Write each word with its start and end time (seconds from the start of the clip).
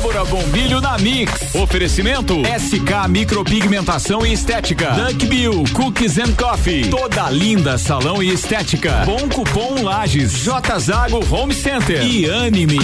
Débora 0.00 0.24
Bombilho 0.24 0.80
na 0.80 0.96
Mix. 0.96 1.54
Oferecimento 1.54 2.34
SK 2.58 3.06
Micropigmentação 3.10 4.24
e 4.24 4.32
Estética. 4.32 4.92
Duck 4.92 5.26
Bill 5.26 5.62
Cookies 5.74 6.16
and 6.16 6.32
Coffee. 6.32 6.88
Toda 6.88 7.28
linda 7.28 7.76
salão 7.76 8.22
e 8.22 8.32
estética. 8.32 9.04
Bom 9.04 9.28
cupom 9.28 9.82
Lages. 9.82 10.32
J 10.32 10.78
Zago 10.78 11.20
Home 11.30 11.52
Center 11.52 12.02
e 12.02 12.30
Anime. 12.30 12.78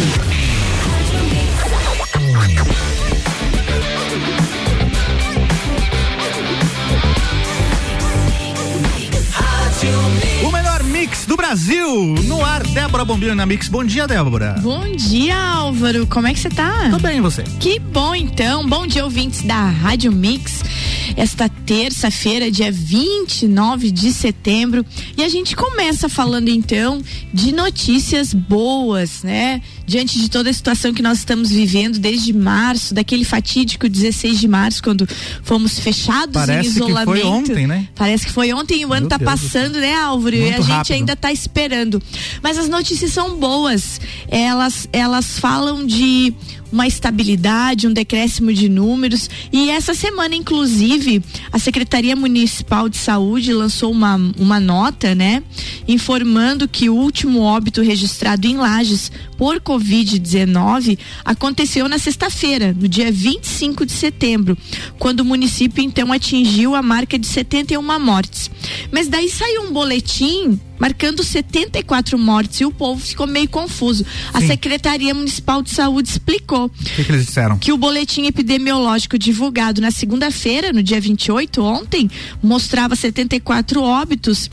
Mix 11.07 11.25
do 11.25 11.37
Brasil. 11.37 12.17
No 12.25 12.45
ar, 12.45 12.65
Débora 12.67 13.05
Bombilho 13.05 13.35
na 13.37 13.47
Mix. 13.47 13.69
Bom 13.69 13.85
dia, 13.85 14.09
Débora. 14.09 14.57
Bom 14.61 14.91
dia, 14.97 15.37
Álvaro. 15.37 16.05
Como 16.05 16.27
é 16.27 16.35
que 16.35 16.41
você 16.41 16.49
tá? 16.49 16.89
Tô 16.91 16.99
bem, 16.99 17.21
você? 17.21 17.45
Que 17.61 17.79
bom, 17.79 18.13
então. 18.13 18.67
Bom 18.69 18.89
dia, 18.89 19.05
ouvintes 19.05 19.43
da 19.43 19.69
Rádio 19.69 20.11
Mix. 20.11 20.65
Esta 21.17 21.49
terça-feira, 21.49 22.51
dia 22.51 22.71
29 22.71 23.91
de 23.91 24.13
setembro. 24.13 24.85
E 25.17 25.25
a 25.25 25.29
gente 25.29 25.57
começa 25.57 26.09
falando, 26.09 26.49
então, 26.49 27.03
de 27.33 27.53
notícias 27.53 28.35
boas, 28.35 29.23
né? 29.23 29.63
Diante 29.87 30.19
de 30.21 30.29
toda 30.29 30.51
a 30.51 30.53
situação 30.53 30.93
que 30.93 31.01
nós 31.03 31.19
estamos 31.19 31.51
vivendo 31.51 31.99
desde 31.99 32.33
março, 32.33 32.93
daquele 32.93 33.25
fatídico 33.25 33.89
16 33.89 34.39
de 34.41 34.49
março, 34.49 34.83
quando 34.83 35.09
fomos 35.43 35.79
fechados 35.79 36.35
Parece 36.35 36.69
em 36.69 36.73
isolamento. 36.73 37.13
que 37.15 37.21
foi 37.21 37.31
ontem, 37.31 37.67
né? 37.67 37.89
Parece 37.95 38.27
que 38.27 38.33
foi 38.33 38.53
ontem 38.53 38.81
e 38.83 38.85
o 38.85 38.93
ano 38.93 39.03
Meu 39.03 39.09
tá 39.09 39.17
Deus. 39.17 39.31
passando, 39.31 39.79
né, 39.81 39.95
Álvaro? 39.95 40.35
e 40.37 40.41
Muito 40.41 40.55
a 40.55 40.61
gente 40.61 40.71
rápido. 40.71 40.93
ainda 40.93 41.17
tá 41.17 41.33
esperando. 41.33 42.03
Mas 42.43 42.59
as 42.59 42.69
notícias 42.69 43.13
são 43.13 43.37
boas. 43.39 44.01
Elas, 44.29 44.89
elas 44.93 45.39
falam 45.39 45.87
de 45.87 46.35
uma 46.73 46.87
estabilidade, 46.87 47.87
um 47.87 47.93
decréscimo 47.93 48.53
de 48.53 48.69
números. 48.69 49.29
E 49.53 49.71
essa 49.71 49.95
semana, 49.95 50.35
inclusive, 50.35 51.23
a 51.53 51.59
Secretaria 51.59 52.17
Municipal 52.17 52.89
de 52.89 52.97
Saúde 52.97 53.53
lançou 53.53 53.91
uma, 53.91 54.17
uma 54.39 54.61
nota, 54.61 55.15
né? 55.15 55.43
Informando 55.87 56.69
que 56.69 56.89
o 56.91 56.95
último 56.95 57.41
óbito 57.41 57.83
registrado 57.83 58.47
em 58.47 58.57
Lages 58.57 59.11
por 59.37 59.61
Covid-19 59.61 60.99
aconteceu 61.25 61.89
na 61.89 61.99
sexta-feira, 61.99 62.75
no 62.79 62.89
dia 62.89 63.11
25 63.13 63.85
de 63.87 63.93
setembro, 63.93 64.57
quando 64.99 65.21
o 65.21 65.25
município 65.25 65.83
então 65.83 66.13
atingiu 66.13 66.75
a 66.75 66.83
marca 66.83 67.19
de 67.19 67.27
71 67.27 67.83
mortes. 68.01 68.51
Mas 68.91 69.09
daí 69.09 69.29
saiu 69.29 69.63
um 69.63 69.73
boletim 69.73 70.61
marcando 70.79 71.23
74 71.23 72.19
mortes 72.19 72.61
e 72.61 72.65
o 72.65 72.71
povo 72.71 73.01
ficou 73.01 73.27
meio 73.27 73.49
confuso. 73.49 74.05
A 74.33 74.41
Sim. 74.41 74.49
Secretaria 74.49 75.15
Municipal 75.15 75.63
de 75.63 75.71
Saúde 75.71 76.09
explicou 76.09 76.67
O 76.67 76.69
que, 76.69 77.05
que 77.05 77.13
eles 77.13 77.27
disseram? 77.27 77.59
que 77.59 77.73
o 77.73 77.77
boletim 77.77 78.27
epidemiológico 78.27 79.19
divulgado 79.19 79.81
na 79.81 79.91
segunda-feira, 79.91 80.73
no 80.73 80.83
dia 80.83 81.01
28, 81.01 81.63
ontem, 81.63 82.11
mostrava 82.43 82.95
74 82.95 83.83
óbitos 83.83 84.51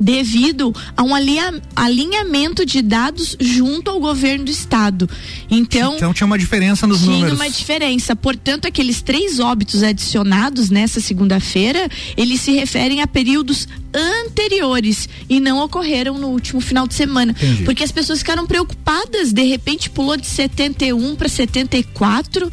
devido 0.00 0.74
a 0.96 1.02
um 1.02 1.14
alinha- 1.14 1.60
alinhamento 1.76 2.64
de 2.66 2.82
dados 2.82 3.36
junto 3.40 3.90
ao 3.90 4.00
governo 4.00 4.44
do 4.46 4.50
estado. 4.50 5.08
Então, 5.50 5.96
Então 5.96 6.12
tinha 6.12 6.26
uma 6.26 6.38
diferença 6.38 6.86
nos 6.86 7.00
tinha 7.00 7.12
números. 7.12 7.34
uma 7.38 7.48
diferença. 7.48 8.14
Portanto, 8.16 8.66
aqueles 8.66 9.02
três 9.02 9.38
óbitos 9.38 9.82
adicionados 9.82 10.70
nessa 10.70 11.00
segunda-feira, 11.00 11.88
eles 12.16 12.40
se 12.40 12.52
referem 12.52 13.00
a 13.02 13.06
períodos 13.06 13.68
anteriores 13.94 15.08
e 15.28 15.38
não 15.40 15.58
ocorreram 15.64 16.18
no 16.18 16.28
último 16.28 16.60
final 16.60 16.86
de 16.86 16.94
semana. 16.94 17.32
Entendi. 17.32 17.62
Porque 17.64 17.84
as 17.84 17.92
pessoas 17.92 18.18
ficaram 18.18 18.46
preocupadas, 18.46 19.32
de 19.32 19.44
repente 19.44 19.88
pulou 19.90 20.16
de 20.16 20.26
71 20.26 21.14
para 21.14 21.28
74. 21.28 22.50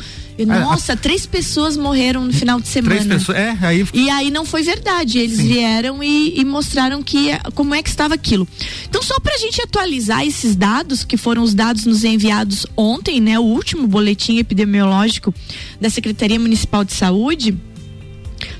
Ah, 0.50 0.60
nossa, 0.60 0.96
três 0.96 1.26
pessoas 1.26 1.78
morreram 1.78 2.26
no 2.26 2.34
final 2.34 2.60
de 2.60 2.68
semana. 2.68 2.96
Três 2.96 3.08
pessoas. 3.08 3.38
É, 3.38 3.58
aí 3.62 3.86
E 3.94 4.10
aí 4.10 4.32
não 4.32 4.46
foi 4.46 4.64
verdade. 4.64 5.20
Eles 5.20 5.38
Sim. 5.38 5.48
vieram 5.48 6.04
e, 6.04 6.40
e 6.40 6.46
mostraram 6.46 7.04
que 7.04 7.30
como 7.54 7.76
é 7.76 7.82
que 7.84 7.90
estava 7.90 8.16
aquilo. 8.16 8.48
Então, 8.88 9.02
só 9.02 9.20
para 9.20 9.36
a 9.36 9.38
gente 9.38 9.62
atualizar 9.62 10.26
esses 10.26 10.56
dados, 10.56 11.04
que 11.04 11.18
foram 11.18 11.44
os 11.44 11.54
dados 11.54 11.86
nos 11.86 12.04
enviados 12.04 12.66
ontem, 12.76 13.20
né? 13.20 13.40
O 13.40 13.44
último 13.44 13.88
boletim 13.88 14.38
epidemiológico 14.38 15.34
da 15.80 15.90
Secretaria 15.90 16.40
Municipal 16.40 16.84
de 16.84 16.94
Saúde, 16.94 17.58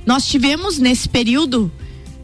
nós 0.06 0.26
tivemos 0.26 0.78
nesse 0.78 1.08
período 1.08 1.72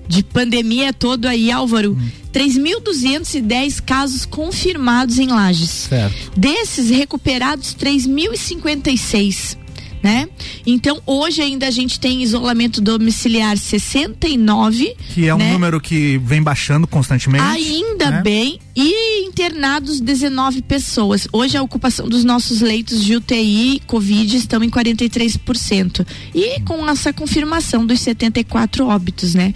de 0.07 0.23
pandemia 0.23 0.93
todo 0.93 1.25
aí, 1.25 1.51
Álvaro, 1.51 1.97
3.210 2.33 3.81
casos 3.83 4.25
confirmados 4.25 5.19
em 5.19 5.27
Lages. 5.27 5.69
Certo. 5.69 6.31
Desses 6.37 6.89
recuperados, 6.89 7.75
3.056. 7.75 9.57
Né? 10.03 10.29
Então, 10.65 11.01
hoje 11.05 11.41
ainda 11.41 11.67
a 11.67 11.71
gente 11.71 11.99
tem 11.99 12.21
isolamento 12.21 12.79
domiciliar 12.79 13.57
69. 13.57 14.95
Que 15.13 15.27
é 15.27 15.33
um 15.33 15.39
né? 15.39 15.51
número 15.51 15.81
que 15.81 16.19
vem 16.19 16.41
baixando 16.41 16.85
constantemente. 16.87 17.43
Ainda 17.43 18.11
né? 18.11 18.21
bem. 18.21 18.59
E 18.79 19.25
internados 19.25 19.99
19 19.99 20.61
pessoas. 20.61 21.27
Hoje 21.33 21.57
a 21.57 21.63
ocupação 21.63 22.07
dos 22.07 22.23
nossos 22.23 22.61
leitos 22.61 23.03
de 23.03 23.15
UTI 23.15 23.81
Covid 23.87 24.37
estão 24.37 24.63
em 24.63 24.69
43%. 24.69 26.05
E 26.35 26.61
com 26.61 26.87
essa 26.87 27.11
confirmação 27.11 27.83
dos 27.87 27.99
74 28.01 28.85
óbitos, 28.85 29.33
né? 29.33 29.55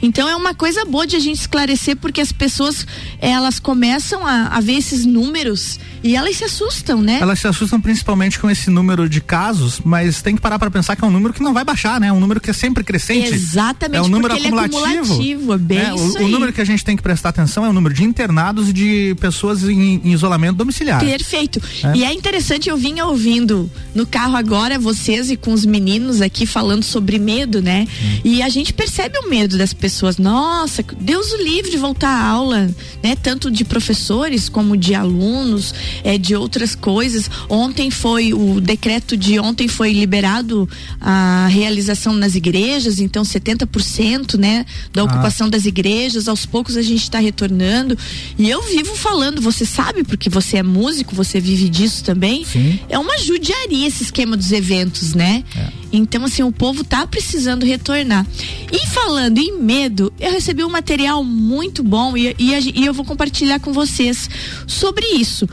Então 0.00 0.26
é 0.26 0.34
uma 0.34 0.54
coisa 0.54 0.86
boa 0.86 1.06
de 1.06 1.16
a 1.16 1.20
gente 1.20 1.36
esclarecer 1.40 1.98
porque 1.98 2.22
as 2.22 2.32
pessoas 2.32 2.86
elas 3.20 3.58
começam 3.60 4.26
a, 4.26 4.46
a 4.46 4.60
ver 4.62 4.74
esses 4.78 5.04
números 5.04 5.78
e 6.02 6.16
elas 6.16 6.36
se 6.38 6.44
assustam, 6.44 7.02
né? 7.02 7.18
Elas 7.20 7.40
se 7.40 7.46
assustam 7.46 7.78
principalmente 7.78 8.38
com 8.38 8.48
esse 8.48 8.70
número 8.70 9.06
de 9.06 9.20
casos, 9.20 9.82
mas 9.84 10.22
tem 10.22 10.34
que 10.34 10.40
parar 10.40 10.58
para 10.58 10.70
pensar 10.70 10.96
que 10.96 11.04
é 11.04 11.06
um 11.06 11.10
número 11.10 11.34
que 11.34 11.42
não 11.42 11.52
vai 11.52 11.62
baixar, 11.64 12.00
né? 12.00 12.06
É 12.06 12.12
um 12.12 12.20
número 12.20 12.40
que 12.40 12.48
é 12.48 12.54
sempre 12.54 12.82
crescente. 12.82 13.34
Exatamente, 13.34 13.98
é 13.98 14.02
um 14.02 14.08
número 14.08 14.34
porque 14.34 14.48
ele 14.48 14.56
é 14.56 14.60
acumulativo. 14.64 15.02
acumulativo, 15.02 15.52
é 15.52 15.58
bem 15.58 15.78
É, 15.78 15.92
o- 15.92 15.96
isso 15.96 16.14
o, 16.14 16.24
aí. 16.24 16.30
número 16.32 16.52
que 16.54 16.60
a 16.62 16.64
gente 16.64 16.82
tem 16.82 16.96
que 16.96 17.02
prestar 17.02 17.28
atenção 17.28 17.66
é 17.66 17.68
o 17.68 17.72
número 17.74 17.94
de 17.94 18.02
internados 18.02 18.61
e 18.68 18.72
de 18.72 19.16
pessoas 19.20 19.62
em, 19.64 20.00
em 20.04 20.12
isolamento 20.12 20.56
domiciliar. 20.56 21.00
Perfeito. 21.00 21.60
É. 21.84 21.96
E 21.96 22.04
é 22.04 22.12
interessante, 22.12 22.68
eu 22.68 22.76
vinha 22.76 23.06
ouvindo 23.06 23.70
no 23.94 24.06
carro 24.06 24.36
agora 24.36 24.78
vocês 24.78 25.30
e 25.30 25.36
com 25.36 25.52
os 25.52 25.64
meninos 25.64 26.20
aqui 26.20 26.46
falando 26.46 26.82
sobre 26.82 27.18
medo, 27.18 27.60
né? 27.62 27.86
E 28.24 28.42
a 28.42 28.48
gente 28.48 28.72
percebe 28.72 29.18
o 29.18 29.28
medo 29.28 29.56
das 29.56 29.72
pessoas. 29.72 30.18
Nossa, 30.18 30.84
Deus 31.00 31.32
o 31.32 31.36
livre 31.42 31.70
de 31.70 31.76
voltar 31.76 32.08
à 32.10 32.24
aula, 32.26 32.70
né? 33.02 33.16
Tanto 33.22 33.50
de 33.50 33.64
professores 33.64 34.48
como 34.48 34.76
de 34.76 34.94
alunos, 34.94 35.74
é, 36.04 36.16
de 36.18 36.34
outras 36.34 36.74
coisas. 36.74 37.30
Ontem 37.48 37.90
foi, 37.90 38.32
o 38.32 38.60
decreto 38.60 39.16
de 39.16 39.38
ontem 39.38 39.68
foi 39.68 39.92
liberado 39.92 40.68
a 41.00 41.46
realização 41.50 42.12
nas 42.12 42.34
igrejas, 42.34 42.98
então 43.00 43.24
70%, 43.24 44.36
né? 44.38 44.64
Da 44.92 45.02
Ah. 45.02 45.04
ocupação 45.04 45.48
das 45.48 45.64
igrejas, 45.66 46.28
aos 46.28 46.44
poucos 46.46 46.76
a 46.76 46.82
gente 46.82 47.02
está 47.02 47.18
retornando. 47.18 47.96
E 48.38 48.50
eu 48.52 48.62
vivo 48.62 48.94
falando, 48.94 49.40
você 49.40 49.64
sabe, 49.64 50.04
porque 50.04 50.28
você 50.28 50.58
é 50.58 50.62
músico, 50.62 51.14
você 51.14 51.40
vive 51.40 51.68
disso 51.68 52.04
também. 52.04 52.44
Sim. 52.44 52.78
É 52.88 52.98
uma 52.98 53.18
judiaria 53.18 53.86
esse 53.86 54.02
esquema 54.02 54.36
dos 54.36 54.52
eventos, 54.52 55.14
né? 55.14 55.42
É. 55.56 55.68
Então, 55.92 56.24
assim, 56.24 56.42
o 56.42 56.52
povo 56.52 56.84
tá 56.84 57.06
precisando 57.06 57.64
retornar. 57.64 58.26
E 58.70 58.86
falando 58.88 59.38
em 59.38 59.58
medo, 59.58 60.12
eu 60.20 60.32
recebi 60.32 60.62
um 60.64 60.68
material 60.68 61.24
muito 61.24 61.82
bom 61.82 62.16
e, 62.16 62.36
e, 62.38 62.80
e 62.80 62.86
eu 62.86 62.92
vou 62.92 63.04
compartilhar 63.04 63.58
com 63.58 63.72
vocês 63.72 64.28
sobre 64.66 65.06
isso. 65.06 65.48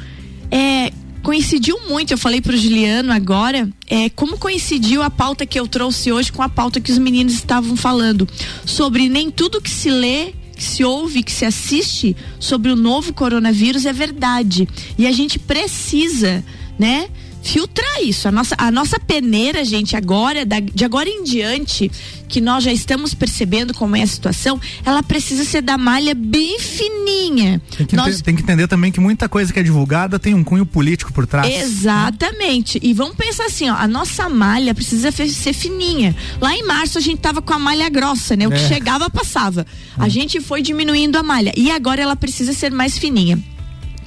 É, 0.52 0.92
coincidiu 1.24 1.80
muito, 1.88 2.12
eu 2.12 2.18
falei 2.18 2.42
pro 2.42 2.58
Juliano 2.58 3.14
agora, 3.14 3.70
é, 3.88 4.10
como 4.10 4.38
coincidiu 4.38 5.02
a 5.02 5.10
pauta 5.10 5.46
que 5.46 5.60
eu 5.60 5.68
trouxe 5.68 6.12
hoje 6.12 6.32
com 6.32 6.42
a 6.42 6.50
pauta 6.50 6.82
que 6.82 6.92
os 6.92 6.98
meninos 6.98 7.34
estavam 7.34 7.78
falando. 7.78 8.28
Sobre 8.66 9.08
nem 9.08 9.32
tudo 9.32 9.62
que 9.62 9.70
se 9.70 9.90
lê 9.90 10.34
que 10.60 10.66
se 10.66 10.84
ouve, 10.84 11.24
que 11.24 11.32
se 11.32 11.46
assiste 11.46 12.14
sobre 12.38 12.70
o 12.70 12.76
novo 12.76 13.14
coronavírus 13.14 13.86
é 13.86 13.94
verdade. 13.94 14.68
E 14.98 15.08
a 15.08 15.12
gente 15.14 15.40
precisa, 15.40 16.44
né? 16.78 17.08
Filtrar 17.42 18.02
isso. 18.04 18.28
A 18.28 18.32
nossa, 18.32 18.56
a 18.58 18.70
nossa 18.70 19.00
peneira, 19.00 19.64
gente, 19.64 19.96
agora, 19.96 20.46
da- 20.46 20.60
de 20.60 20.84
agora 20.86 21.08
em 21.10 21.24
diante, 21.24 21.90
que 22.28 22.40
nós 22.42 22.64
já 22.64 22.72
estamos 22.72 23.14
percebendo 23.14 23.74
como 23.74 23.96
é 23.96 24.04
a 24.04 24.08
situação, 24.08 24.60
ela 24.86 25.02
precisa 25.02 25.44
ser 25.46 25.62
da 25.62 25.78
malha 25.78 26.14
bem 26.14 26.60
fininha. 26.60 27.62
Tem 27.76 27.88
que, 27.88 27.96
Nós- 27.96 28.22
tem 28.22 28.36
que 28.36 28.42
entender 28.44 28.68
também 28.68 28.92
que 28.92 29.00
muita 29.00 29.28
coisa 29.30 29.52
que 29.54 29.60
é 29.60 29.64
divulgada 29.64 30.20
tem 30.20 30.34
um 30.36 30.44
cunho 30.44 30.66
político 30.66 31.12
por 31.14 31.26
trás. 31.26 31.48
Exatamente. 31.64 32.78
E 32.84 32.94
vamos 32.94 33.16
pensar 33.16 33.46
assim, 33.46 33.70
ó, 33.70 33.76
a 33.76 33.88
nossa 33.88 34.28
malha 34.30 34.76
precisa 34.76 35.10
ser 35.12 35.54
fininha. 35.54 36.16
Lá 36.42 36.56
em 36.56 36.64
março 36.66 36.98
a 36.98 37.02
gente 37.02 37.20
tava 37.20 37.42
com 37.42 37.54
a 37.54 37.60
malha 37.60 37.90
grossa, 37.90 38.36
né? 38.36 38.48
O 38.48 38.52
que 38.52 38.58
É. 38.58 38.68
chegava 38.68 39.10
passava. 39.10 39.66
A 39.98 40.08
gente 40.10 40.40
foi 40.42 40.62
diminuindo 40.62 41.18
a 41.18 41.24
malha 41.24 41.52
e 41.58 41.72
agora 41.72 42.02
ela 42.02 42.16
precisa 42.16 42.54
ser 42.54 42.72
mais 42.72 42.98
fininha. 42.98 43.40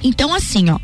Então, 0.03 0.33
assim, 0.33 0.69
ó, 0.69 0.79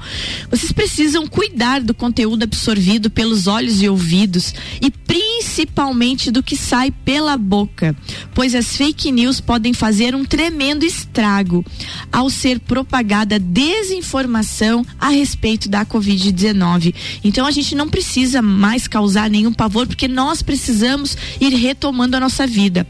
vocês 0.49 0.71
precisam 0.71 1.27
cuidar 1.27 1.81
do 1.81 1.93
conteúdo 1.93 2.43
absorvido 2.43 3.09
pelos 3.09 3.47
olhos 3.47 3.81
e 3.81 3.89
ouvidos 3.89 4.53
e 4.81 4.89
principalmente 5.09 6.29
do 6.29 6.43
que 6.43 6.55
sai 6.55 6.91
pela 6.91 7.35
boca, 7.35 7.95
pois 8.35 8.53
as 8.53 8.77
fake 8.77 9.11
news 9.11 9.41
podem 9.41 9.73
fazer 9.73 10.13
um 10.13 10.23
tremendo 10.23 10.85
estrago 10.85 11.65
ao 12.11 12.29
ser 12.29 12.59
propagada 12.59 13.39
desinformação 13.39 14.85
a 14.99 15.09
respeito 15.09 15.67
da 15.67 15.83
Covid-19. 15.83 16.93
Então, 17.23 17.47
a 17.47 17.51
gente 17.51 17.73
não 17.73 17.89
precisa 17.89 18.39
mais 18.39 18.87
causar 18.87 19.31
nenhum 19.31 19.51
pavor, 19.51 19.87
porque 19.87 20.07
nós 20.07 20.43
precisamos 20.43 21.17
ir 21.41 21.55
retomando 21.55 22.15
a 22.15 22.19
nossa 22.19 22.45
vida. 22.45 22.85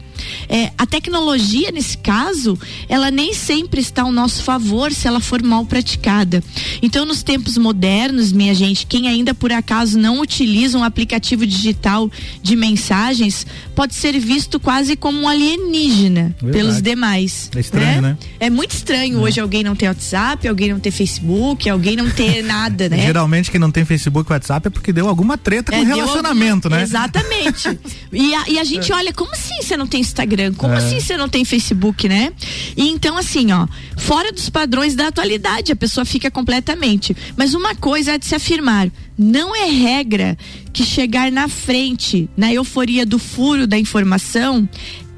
É, 0.46 0.70
a 0.76 0.84
tecnologia, 0.84 1.70
nesse 1.72 1.96
caso, 1.96 2.58
ela 2.86 3.10
nem 3.10 3.32
sempre 3.32 3.80
está 3.80 4.02
ao 4.02 4.12
nosso 4.12 4.42
favor 4.42 4.92
se 4.92 5.08
ela 5.08 5.20
for 5.20 5.42
mal 5.42 5.64
praticada. 5.64 6.44
Então, 6.82 7.06
nos 7.06 7.22
tempos 7.22 7.56
modernos, 7.56 8.30
minha 8.30 8.54
gente, 8.54 8.84
quem 8.86 9.08
ainda 9.08 9.32
por 9.32 9.50
acaso 9.50 9.98
não 9.98 10.20
utiliza 10.20 10.76
um 10.76 10.84
aplicativo 10.84 11.46
digital 11.46 12.09
de 12.42 12.56
mensagens 12.56 13.46
pode 13.74 13.94
ser 13.94 14.18
visto 14.18 14.58
quase 14.58 14.96
como 14.96 15.20
um 15.20 15.28
alienígena 15.28 16.34
Verdade. 16.40 16.52
pelos 16.52 16.82
demais. 16.82 17.50
É 17.54 17.60
estranho, 17.60 18.02
né? 18.02 18.10
né? 18.10 18.18
É 18.38 18.50
muito 18.50 18.72
estranho 18.72 19.18
é. 19.18 19.22
hoje 19.22 19.40
alguém 19.40 19.62
não 19.62 19.74
ter 19.74 19.88
WhatsApp, 19.88 20.46
alguém 20.46 20.72
não 20.72 20.80
ter 20.80 20.90
Facebook, 20.90 21.68
alguém 21.68 21.96
não 21.96 22.10
ter 22.10 22.42
nada, 22.44 22.88
né? 22.88 22.98
Geralmente 22.98 23.50
quem 23.50 23.60
não 23.60 23.70
tem 23.70 23.84
Facebook 23.84 24.30
e 24.30 24.32
WhatsApp 24.32 24.68
é 24.68 24.70
porque 24.70 24.92
deu 24.92 25.08
alguma 25.08 25.36
treta 25.38 25.72
com 25.72 25.78
é, 25.78 25.82
relacionamento, 25.82 26.68
alguma... 26.68 26.78
né? 26.78 26.82
Exatamente. 26.82 27.78
e, 28.12 28.34
a, 28.34 28.48
e 28.48 28.58
a 28.58 28.64
gente 28.64 28.92
é. 28.92 28.94
olha, 28.94 29.12
como 29.12 29.32
assim 29.32 29.62
você 29.62 29.76
não 29.76 29.86
tem 29.86 30.00
Instagram? 30.00 30.54
Como 30.54 30.74
é. 30.74 30.76
assim 30.78 31.00
você 31.00 31.16
não 31.16 31.28
tem 31.28 31.44
Facebook, 31.44 32.08
né? 32.08 32.32
E 32.76 32.88
então, 32.88 33.16
assim, 33.16 33.52
ó, 33.52 33.66
fora 33.96 34.32
dos 34.32 34.48
padrões 34.50 34.94
da 34.94 35.08
atualidade, 35.08 35.72
a 35.72 35.76
pessoa 35.76 36.04
fica 36.04 36.30
completamente. 36.30 37.16
Mas 37.36 37.54
uma 37.54 37.74
coisa 37.74 38.12
é 38.12 38.18
de 38.18 38.26
se 38.26 38.34
afirmar: 38.34 38.90
não 39.18 39.54
é 39.54 39.66
regra 39.66 40.36
que 40.72 40.84
chegar 40.84 41.30
na 41.30 41.48
frente, 41.48 42.28
na 42.36 42.52
euforia 42.52 43.04
do 43.04 43.18
furo 43.18 43.66
da 43.66 43.78
informação, 43.78 44.68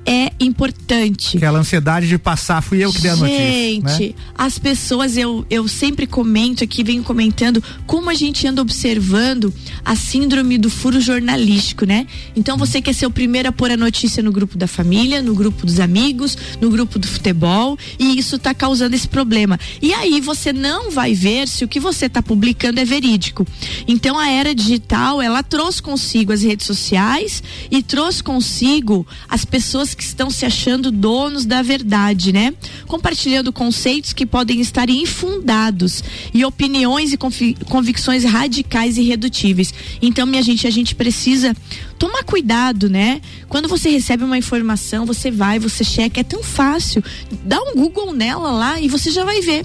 é 0.04 0.32
importante. 0.40 1.36
Aquela 1.36 1.60
ansiedade 1.60 2.08
de 2.08 2.18
passar, 2.18 2.60
fui 2.62 2.84
eu 2.84 2.92
que 2.92 3.00
dei 3.00 3.10
a 3.10 3.16
notícia. 3.16 3.38
Gente, 3.38 4.08
né? 4.08 4.14
as 4.36 4.58
pessoas, 4.58 5.16
eu, 5.16 5.46
eu 5.48 5.68
sempre 5.68 6.06
comento 6.06 6.64
aqui, 6.64 6.82
venho 6.82 7.02
comentando 7.02 7.62
como 7.86 8.10
a 8.10 8.14
gente 8.14 8.46
anda 8.46 8.60
observando 8.60 9.52
a 9.84 9.94
síndrome 9.94 10.58
do 10.58 10.68
furo 10.68 11.00
jornalístico, 11.00 11.84
né? 11.84 12.06
Então 12.34 12.56
você 12.56 12.82
quer 12.82 12.94
ser 12.94 13.06
o 13.06 13.10
primeiro 13.10 13.48
a 13.48 13.52
pôr 13.52 13.70
a 13.70 13.76
notícia 13.76 14.22
no 14.22 14.32
grupo 14.32 14.58
da 14.58 14.66
família, 14.66 15.22
no 15.22 15.34
grupo 15.34 15.64
dos 15.64 15.78
amigos, 15.78 16.36
no 16.60 16.70
grupo 16.70 16.98
do 16.98 17.06
futebol, 17.06 17.78
e 17.98 18.18
isso 18.18 18.36
está 18.36 18.52
causando 18.52 18.94
esse 18.94 19.08
problema. 19.08 19.58
E 19.80 19.92
aí 19.94 20.20
você 20.20 20.52
não 20.52 20.90
vai 20.90 21.14
ver 21.14 21.46
se 21.48 21.64
o 21.64 21.68
que 21.68 21.78
você 21.78 22.06
está 22.06 22.22
publicando 22.22 22.80
é 22.80 22.84
verídico. 22.84 23.46
Então 23.86 24.18
a 24.18 24.28
era 24.28 24.54
digital, 24.54 25.22
ela 25.22 25.42
trouxe 25.42 25.82
consigo 25.82 26.32
as 26.32 26.42
redes 26.42 26.66
sociais 26.66 27.42
e 27.70 27.82
trouxe 27.82 28.22
consigo 28.22 29.06
as 29.28 29.44
pessoas 29.44 29.91
que 29.94 30.02
estão 30.02 30.30
se 30.30 30.44
achando 30.44 30.90
donos 30.90 31.44
da 31.44 31.62
verdade, 31.62 32.32
né? 32.32 32.52
Compartilhando 32.86 33.52
conceitos 33.52 34.12
que 34.12 34.26
podem 34.26 34.60
estar 34.60 34.88
infundados 34.88 36.02
e 36.32 36.44
opiniões 36.44 37.12
e 37.12 37.18
convicções 37.66 38.24
radicais 38.24 38.96
e 38.96 39.02
irredutíveis. 39.02 39.72
Então, 40.00 40.26
minha 40.26 40.42
gente, 40.42 40.66
a 40.66 40.70
gente 40.70 40.94
precisa 40.94 41.54
tomar 42.02 42.24
cuidado, 42.24 42.90
né? 42.90 43.20
Quando 43.48 43.68
você 43.68 43.88
recebe 43.88 44.24
uma 44.24 44.36
informação, 44.36 45.06
você 45.06 45.30
vai, 45.30 45.60
você 45.60 45.84
checa, 45.84 46.18
é 46.18 46.24
tão 46.24 46.42
fácil. 46.42 47.00
Dá 47.44 47.62
um 47.62 47.74
Google 47.76 48.12
nela 48.12 48.50
lá 48.50 48.80
e 48.80 48.88
você 48.88 49.08
já 49.08 49.24
vai 49.24 49.40
ver. 49.40 49.64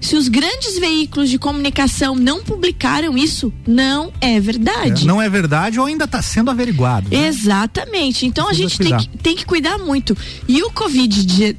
Se 0.00 0.16
os 0.16 0.26
grandes 0.26 0.80
veículos 0.80 1.30
de 1.30 1.38
comunicação 1.38 2.16
não 2.16 2.42
publicaram 2.42 3.16
isso, 3.16 3.52
não 3.64 4.12
é 4.20 4.40
verdade. 4.40 5.04
É, 5.04 5.06
não 5.06 5.22
é 5.22 5.28
verdade 5.28 5.78
ou 5.78 5.86
ainda 5.86 6.06
está 6.06 6.20
sendo 6.20 6.50
averiguado. 6.50 7.08
Né? 7.08 7.28
Exatamente. 7.28 8.26
Então 8.26 8.46
Precisa 8.46 8.66
a 8.66 8.68
gente 8.68 8.78
tem 8.80 8.98
que, 8.98 9.18
tem 9.18 9.36
que 9.36 9.46
cuidar 9.46 9.78
muito. 9.78 10.16
E 10.48 10.60
o 10.64 10.72
Covid 10.72 11.56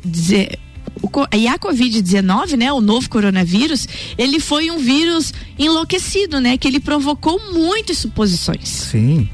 e 1.34 1.48
a 1.48 1.58
Covid-19, 1.58 2.58
né, 2.58 2.74
o 2.74 2.82
novo 2.82 3.10
coronavírus, 3.10 3.88
ele 4.18 4.42
foi 4.42 4.70
um 4.72 4.78
vírus 4.78 5.34
enlouquecido, 5.58 6.42
né, 6.42 6.58
que 6.58 6.68
ele 6.68 6.82
provocou 6.82 7.40
muitas 7.54 8.00
suposições. 8.00 8.68
Sim. 8.68 9.30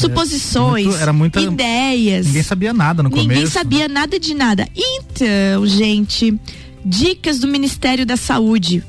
Suposições, 0.00 0.86
muito, 0.86 1.00
era 1.00 1.12
muita, 1.12 1.40
ideias. 1.40 2.26
Ninguém 2.26 2.42
sabia 2.42 2.72
nada 2.72 3.02
no 3.02 3.10
começo. 3.10 3.28
Ninguém 3.28 3.46
sabia 3.46 3.88
nada 3.88 4.18
de 4.18 4.34
nada. 4.34 4.68
Então, 4.74 5.66
gente, 5.66 6.38
dicas 6.84 7.38
do 7.38 7.48
Ministério 7.48 8.06
da 8.06 8.16
Saúde 8.16 8.84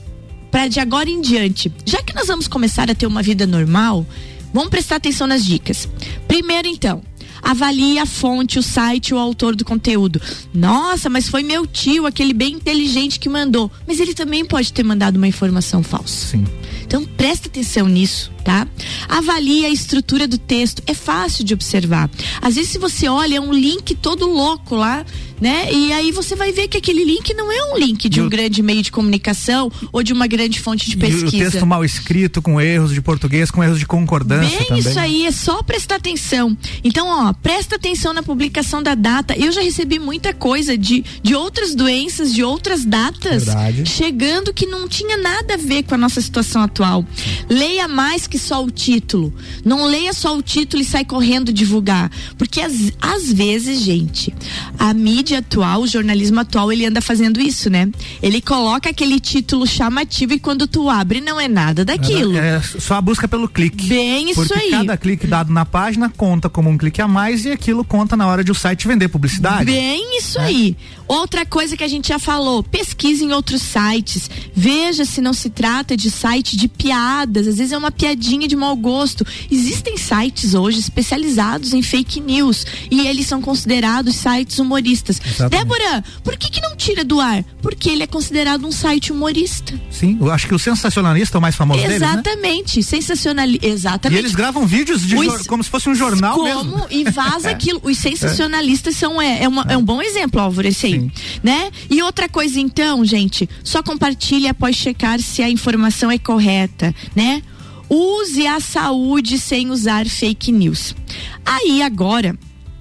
para 0.51 0.67
de 0.67 0.79
agora 0.79 1.09
em 1.09 1.21
diante. 1.21 1.71
Já 1.85 2.01
que 2.01 2.13
nós 2.13 2.27
vamos 2.27 2.47
começar 2.47 2.89
a 2.89 2.95
ter 2.95 3.05
uma 3.05 3.21
vida 3.21 3.45
normal, 3.45 4.05
vamos 4.53 4.69
prestar 4.69 4.95
atenção 4.95 5.27
nas 5.27 5.45
dicas. 5.45 5.87
Primeiro, 6.27 6.67
então, 6.67 7.01
avalie 7.41 7.99
a 7.99 8.05
fonte, 8.05 8.59
o 8.59 8.63
site, 8.63 9.13
o 9.13 9.17
autor 9.17 9.55
do 9.55 9.63
conteúdo. 9.63 10.21
Nossa, 10.53 11.09
mas 11.09 11.27
foi 11.27 11.43
meu 11.43 11.65
tio, 11.65 12.05
aquele 12.05 12.33
bem 12.33 12.53
inteligente 12.53 13.19
que 13.19 13.29
mandou. 13.29 13.71
Mas 13.87 13.99
ele 13.99 14.13
também 14.13 14.45
pode 14.45 14.73
ter 14.73 14.83
mandado 14.83 15.17
uma 15.17 15.27
informação 15.27 15.83
falsa. 15.83 16.27
Sim. 16.27 16.45
Então 16.83 17.05
presta 17.05 17.47
atenção 17.47 17.87
nisso, 17.87 18.31
tá? 18.49 18.67
Avalie 19.07 19.63
a 19.63 19.69
estrutura 19.69 20.27
do 20.27 20.39
texto. 20.39 20.81
É 20.87 20.95
fácil 20.95 21.43
de 21.43 21.53
observar. 21.53 22.09
Às 22.41 22.55
vezes, 22.55 22.71
se 22.71 22.79
você 22.79 23.07
olha, 23.07 23.37
é 23.37 23.39
um 23.39 23.53
link 23.53 23.93
todo 23.93 24.25
louco 24.25 24.75
lá 24.75 25.05
né? 25.41 25.71
E 25.71 25.91
aí 25.93 26.11
você 26.11 26.35
vai 26.35 26.51
ver 26.51 26.67
que 26.67 26.77
aquele 26.77 27.03
link 27.03 27.33
não 27.33 27.51
é 27.51 27.73
um 27.73 27.77
link 27.77 28.09
de 28.09 28.21
um 28.21 28.29
grande 28.29 28.61
meio 28.61 28.81
de 28.81 28.91
comunicação 28.91 29.71
ou 29.91 30.03
de 30.03 30.13
uma 30.13 30.27
grande 30.27 30.59
fonte 30.59 30.89
de 30.89 30.97
pesquisa. 30.97 31.25
E 31.25 31.27
o 31.27 31.51
texto 31.51 31.65
mal 31.65 31.83
escrito, 31.85 32.41
com 32.41 32.59
erros 32.59 32.93
de 32.93 33.01
português, 33.01 33.49
com 33.49 33.63
erros 33.63 33.79
de 33.79 33.85
concordância 33.85 34.57
Bem, 34.57 34.67
também. 34.67 34.79
isso 34.79 34.99
aí, 34.99 35.25
é 35.25 35.31
só 35.31 35.63
prestar 35.63 35.95
atenção. 35.95 36.57
Então, 36.83 37.07
ó, 37.07 37.33
presta 37.33 37.75
atenção 37.75 38.13
na 38.13 38.21
publicação 38.21 38.83
da 38.83 38.95
data. 38.95 39.35
Eu 39.37 39.51
já 39.51 39.61
recebi 39.61 39.99
muita 39.99 40.33
coisa 40.33 40.77
de, 40.77 41.03
de 41.23 41.35
outras 41.35 41.73
doenças, 41.73 42.33
de 42.33 42.43
outras 42.43 42.83
datas, 42.83 43.45
Verdade. 43.45 43.85
chegando 43.85 44.53
que 44.53 44.65
não 44.65 44.87
tinha 44.87 45.17
nada 45.17 45.53
a 45.53 45.57
ver 45.57 45.83
com 45.83 45.95
a 45.95 45.97
nossa 45.97 46.21
situação 46.21 46.61
atual. 46.61 47.05
Leia 47.49 47.87
mais 47.87 48.27
que 48.27 48.37
só 48.39 48.63
o 48.63 48.71
título. 48.71 49.33
Não 49.63 49.85
leia 49.85 50.13
só 50.13 50.35
o 50.37 50.41
título 50.41 50.81
e 50.81 50.85
sai 50.85 51.05
correndo 51.05 51.53
divulgar. 51.53 52.11
Porque 52.37 52.61
às, 52.61 52.91
às 53.01 53.31
vezes, 53.31 53.81
gente, 53.81 54.33
a 54.77 54.93
mídia 54.93 55.39
atual, 55.39 55.81
o 55.81 55.87
jornalismo 55.87 56.39
atual, 56.39 56.71
ele 56.71 56.85
anda 56.85 57.01
fazendo 57.01 57.39
isso, 57.39 57.69
né? 57.69 57.89
Ele 58.21 58.41
coloca 58.41 58.89
aquele 58.89 59.19
título 59.19 59.67
chamativo 59.67 60.33
e 60.33 60.39
quando 60.39 60.65
tu 60.65 60.89
abre 60.89 61.21
não 61.21 61.39
é 61.39 61.47
nada 61.47 61.85
daquilo. 61.85 62.37
É, 62.37 62.55
é 62.55 62.61
só 62.61 62.95
a 62.95 63.01
busca 63.01 63.27
pelo 63.27 63.47
clique. 63.47 63.87
Bem 63.87 64.31
isso 64.31 64.53
aí. 64.53 64.71
cada 64.71 64.97
clique 64.97 65.27
dado 65.27 65.51
na 65.51 65.65
página 65.65 66.09
conta 66.09 66.49
como 66.49 66.69
um 66.69 66.77
clique 66.77 67.01
a 67.01 67.07
mais 67.07 67.45
e 67.45 67.51
aquilo 67.51 67.83
conta 67.83 68.15
na 68.15 68.27
hora 68.27 68.43
de 68.43 68.51
o 68.51 68.55
site 68.55 68.87
vender 68.87 69.09
publicidade. 69.09 69.65
Bem 69.65 70.17
isso 70.17 70.39
é. 70.39 70.45
aí. 70.45 70.77
Outra 71.09 71.43
coisa 71.43 71.75
que 71.75 71.83
a 71.83 71.87
gente 71.87 72.09
já 72.09 72.19
falou, 72.19 72.61
pesquise 72.61 73.25
em 73.25 73.33
outros 73.33 73.63
sites. 73.63 74.29
Veja 74.53 75.03
se 75.05 75.21
não 75.21 75.33
se 75.33 75.49
trata 75.49 75.97
de 75.97 76.11
site 76.11 76.55
de 76.55 76.67
piadas, 76.67 77.47
às 77.47 77.57
vezes 77.57 77.73
é 77.73 77.77
uma 77.79 77.89
piadinha 77.89 78.47
de 78.47 78.55
mau 78.55 78.75
gosto. 78.75 79.25
Existem 79.49 79.97
sites 79.97 80.53
hoje 80.53 80.79
especializados 80.79 81.73
em 81.73 81.81
fake 81.81 82.21
news 82.21 82.63
e 82.91 83.07
eles 83.07 83.25
são 83.25 83.41
considerados 83.41 84.17
sites 84.17 84.59
humoristas. 84.59 85.19
Exatamente. 85.19 85.49
Débora, 85.49 86.03
por 86.23 86.37
que, 86.37 86.51
que 86.51 86.61
não 86.61 86.75
tira 86.75 87.03
do 87.03 87.19
ar? 87.19 87.43
Porque 87.59 87.89
ele 87.89 88.03
é 88.03 88.07
considerado 88.07 88.67
um 88.67 88.71
site 88.71 89.11
humorista. 89.11 89.73
Sim, 89.89 90.15
eu 90.21 90.31
acho 90.31 90.47
que 90.47 90.53
o 90.53 90.59
sensacionalista 90.59 91.37
é 91.37 91.39
o 91.39 91.41
mais 91.41 91.55
famoso 91.55 91.83
Exatamente, 91.83 92.75
deles, 92.75 92.75
né? 92.75 92.81
sensacionalista. 92.83 93.65
Exatamente. 93.65 94.15
E 94.15 94.21
eles 94.21 94.35
gravam 94.35 94.67
vídeos 94.67 95.01
de 95.01 95.15
Os, 95.15 95.47
como 95.47 95.63
se 95.63 95.71
fosse 95.71 95.89
um 95.89 95.95
jornal 95.95 96.35
como, 96.35 96.45
mesmo. 96.45 96.85
E 96.91 97.03
vaza 97.09 97.49
aquilo. 97.51 97.81
Os 97.83 97.97
sensacionalistas 97.97 98.95
são 98.95 99.19
é, 99.19 99.41
é, 99.41 99.47
uma, 99.47 99.65
é. 99.67 99.75
um 99.75 99.83
bom 99.83 99.99
exemplo, 100.03 100.39
Álvaro, 100.39 100.67
esse 100.67 100.85
aí. 100.85 100.98
Né? 101.43 101.71
E 101.89 102.01
outra 102.01 102.27
coisa 102.27 102.59
então, 102.59 103.03
gente, 103.05 103.49
só 103.63 103.81
compartilhe 103.83 104.47
após 104.47 104.75
checar 104.75 105.19
se 105.19 105.41
a 105.41 105.49
informação 105.49 106.09
é 106.11 106.17
correta, 106.17 106.93
né? 107.15 107.41
Use 107.89 108.45
a 108.45 108.59
saúde 108.59 109.39
sem 109.39 109.71
usar 109.71 110.05
fake 110.05 110.51
news. 110.51 110.95
Aí 111.43 111.81
agora, 111.81 112.37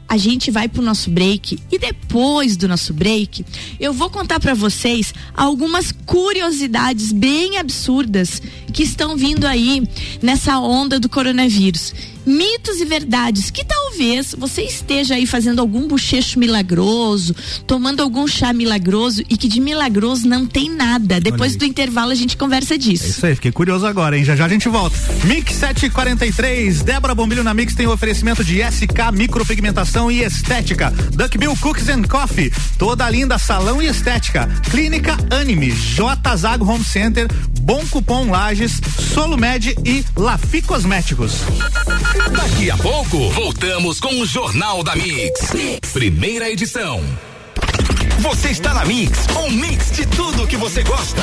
a 0.08 0.16
gente 0.16 0.50
vai 0.50 0.68
pro 0.68 0.82
nosso 0.82 1.10
break 1.10 1.58
e 1.70 1.78
depois 1.78 2.56
do 2.56 2.66
nosso 2.66 2.94
break, 2.94 3.44
eu 3.78 3.92
vou 3.92 4.08
contar 4.08 4.40
para 4.40 4.54
vocês 4.54 5.12
algumas 5.36 5.92
curiosidades 5.92 7.12
bem 7.12 7.58
absurdas 7.58 8.40
que 8.72 8.82
estão 8.82 9.16
vindo 9.16 9.46
aí 9.46 9.86
nessa 10.22 10.58
onda 10.58 10.98
do 10.98 11.08
coronavírus 11.08 11.92
mitos 12.28 12.80
e 12.80 12.84
verdades 12.84 13.50
que 13.50 13.64
talvez 13.64 14.34
você 14.36 14.62
esteja 14.62 15.14
aí 15.14 15.26
fazendo 15.26 15.60
algum 15.60 15.88
bochecho 15.88 16.38
milagroso, 16.38 17.34
tomando 17.66 18.02
algum 18.02 18.26
chá 18.26 18.52
milagroso 18.52 19.22
e 19.28 19.36
que 19.36 19.48
de 19.48 19.60
milagroso 19.60 20.28
não 20.28 20.46
tem 20.46 20.70
nada. 20.70 21.20
Depois 21.20 21.56
do 21.56 21.64
intervalo 21.64 22.12
a 22.12 22.14
gente 22.14 22.36
conversa 22.36 22.76
disso. 22.76 23.06
É 23.06 23.08
isso 23.08 23.26
aí, 23.26 23.34
fiquei 23.34 23.50
curioso 23.50 23.86
agora, 23.86 24.16
hein? 24.16 24.24
Já 24.24 24.36
já 24.36 24.44
a 24.44 24.48
gente 24.48 24.68
volta. 24.68 24.96
Mix 25.24 25.54
743, 25.54 26.82
Débora 26.82 27.14
Bombilho 27.14 27.42
na 27.42 27.54
Mix 27.54 27.74
tem 27.74 27.86
o 27.86 27.92
oferecimento 27.92 28.44
de 28.44 28.60
SK 28.62 29.10
Micropigmentação 29.12 30.10
e 30.10 30.22
Estética, 30.22 30.90
Duck 31.12 31.38
Bill 31.38 31.56
Cookies 31.56 31.88
and 31.88 32.02
Coffee, 32.02 32.52
toda 32.78 33.08
linda 33.08 33.38
salão 33.38 33.80
e 33.80 33.86
estética, 33.86 34.46
Clínica 34.70 35.16
Anime, 35.30 35.70
J 35.70 36.36
Zago 36.36 36.70
Home 36.70 36.84
Center, 36.84 37.26
Bom 37.68 37.86
Cupom 37.86 38.30
Lages, 38.30 38.80
Solumed 39.12 39.76
e 39.84 40.02
Lafi 40.16 40.62
Cosméticos. 40.62 41.42
Daqui 42.32 42.70
a 42.70 42.76
pouco, 42.78 43.28
voltamos 43.28 44.00
com 44.00 44.22
o 44.22 44.24
Jornal 44.24 44.82
da 44.82 44.96
mix. 44.96 45.52
Primeira 45.92 46.50
edição. 46.50 47.04
Você 48.20 48.48
está 48.48 48.72
na 48.72 48.86
Mix, 48.86 49.26
um 49.36 49.50
mix 49.50 49.92
de 49.92 50.06
tudo 50.06 50.46
que 50.46 50.56
você 50.56 50.82
gosta. 50.82 51.22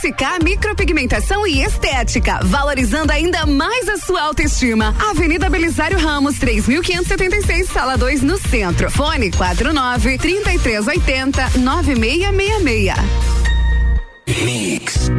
SK 0.00 0.42
Micropigmentação 0.42 1.46
e 1.46 1.62
Estética, 1.62 2.40
valorizando 2.42 3.12
ainda 3.12 3.46
mais 3.46 3.88
a 3.88 3.96
sua 3.96 4.22
autoestima. 4.22 4.92
Avenida 5.08 5.48
Belisário 5.48 6.00
Ramos, 6.00 6.36
3576, 6.36 7.68
sala 7.68 7.96
2, 7.96 8.22
no 8.22 8.36
centro. 8.38 8.90
Fone 8.90 9.30
49 9.30 10.18
3380 10.18 11.60
9666. 11.60 13.41
Mix. 14.26 15.10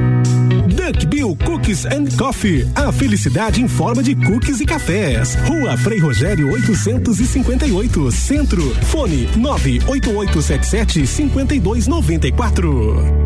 Duck 0.75 1.05
Bill 1.07 1.35
Cookies 1.45 1.85
and 1.85 2.05
Coffee. 2.17 2.65
A 2.75 2.91
felicidade 2.91 3.61
em 3.61 3.67
forma 3.67 4.01
de 4.03 4.15
cookies 4.15 4.59
e 4.61 4.65
cafés. 4.65 5.35
Rua 5.47 5.77
Frei 5.77 5.99
Rogério 5.99 6.51
858, 6.51 8.11
Centro. 8.11 8.75
Fone 8.85 9.27
98877 9.37 11.07
5294. 11.07 13.23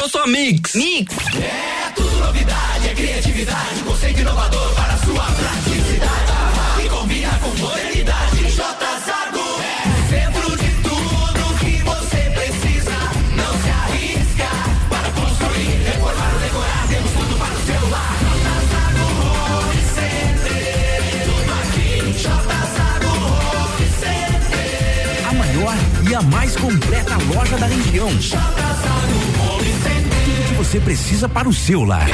Eu 0.00 0.08
sou 0.08 0.22
a 0.22 0.26
Mix. 0.26 0.74
Mix. 0.74 1.14
É 1.36 1.90
tudo 1.94 2.16
novidade, 2.18 2.88
é 2.88 2.94
criatividade, 2.94 3.82
conceito 3.84 4.20
inovador 4.20 4.74
para 4.74 4.96
sua 4.98 5.24
praticidade. 5.24 5.81
Mais 26.30 26.56
completa 26.56 27.16
loja 27.34 27.58
da 27.58 27.66
região. 27.66 28.08
Tudo 28.08 28.18
que 30.48 30.54
você 30.54 30.80
precisa 30.80 31.28
para 31.28 31.46
o 31.48 31.52
seu 31.52 31.84
lar. 31.84 32.08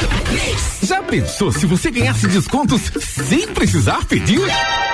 Já 0.89 1.03
pensou 1.03 1.51
se 1.51 1.67
você 1.67 1.91
ganhasse 1.91 2.25
descontos 2.25 2.81
sem 2.99 3.47
precisar 3.49 4.03
pedir? 4.05 4.41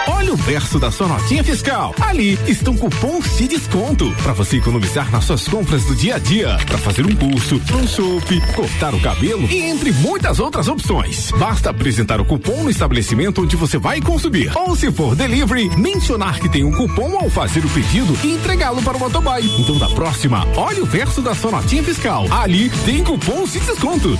Olha 0.08 0.34
o 0.34 0.36
verso 0.36 0.78
da 0.78 0.92
sua 0.92 1.08
notinha 1.08 1.42
fiscal. 1.42 1.96
Ali 2.02 2.38
estão 2.48 2.76
cupons 2.76 3.38
de 3.38 3.48
desconto 3.48 4.14
para 4.22 4.34
você 4.34 4.58
economizar 4.58 5.10
nas 5.10 5.24
suas 5.24 5.48
compras 5.48 5.86
do 5.86 5.96
dia 5.96 6.16
a 6.16 6.20
dia, 6.20 6.58
para 6.66 6.78
fazer 6.78 7.06
um 7.06 7.16
curso, 7.16 7.62
um 7.74 7.88
chopp, 7.88 8.42
cortar 8.54 8.94
o 8.94 9.00
cabelo 9.00 9.50
e 9.50 9.62
entre 9.62 9.94
muitas 9.94 10.38
outras 10.38 10.68
opções. 10.68 11.32
Basta 11.32 11.70
apresentar 11.70 12.20
o 12.20 12.26
cupom 12.26 12.64
no 12.64 12.70
estabelecimento 12.70 13.42
onde 13.42 13.56
você 13.56 13.78
vai 13.78 14.02
consumir. 14.02 14.52
Ou 14.54 14.76
se 14.76 14.92
for 14.92 15.16
delivery, 15.16 15.70
mencionar 15.78 16.42
que 16.42 16.50
tem 16.50 16.66
um 16.66 16.74
cupom 16.74 17.18
ao 17.22 17.30
fazer 17.30 17.64
o 17.64 17.70
pedido 17.70 18.18
e 18.22 18.34
entregá-lo 18.34 18.84
para 18.84 18.98
o 18.98 19.00
motoboy. 19.00 19.50
Então 19.60 19.78
da 19.78 19.88
próxima, 19.88 20.46
olha 20.58 20.84
o 20.84 20.86
verso 20.86 21.22
da 21.22 21.34
sua 21.34 21.52
notinha 21.52 21.84
fiscal. 21.84 22.28
Ali 22.34 22.70
tem 22.84 23.02
cupons 23.02 23.54
de 23.54 23.62
desconto. 23.62 24.20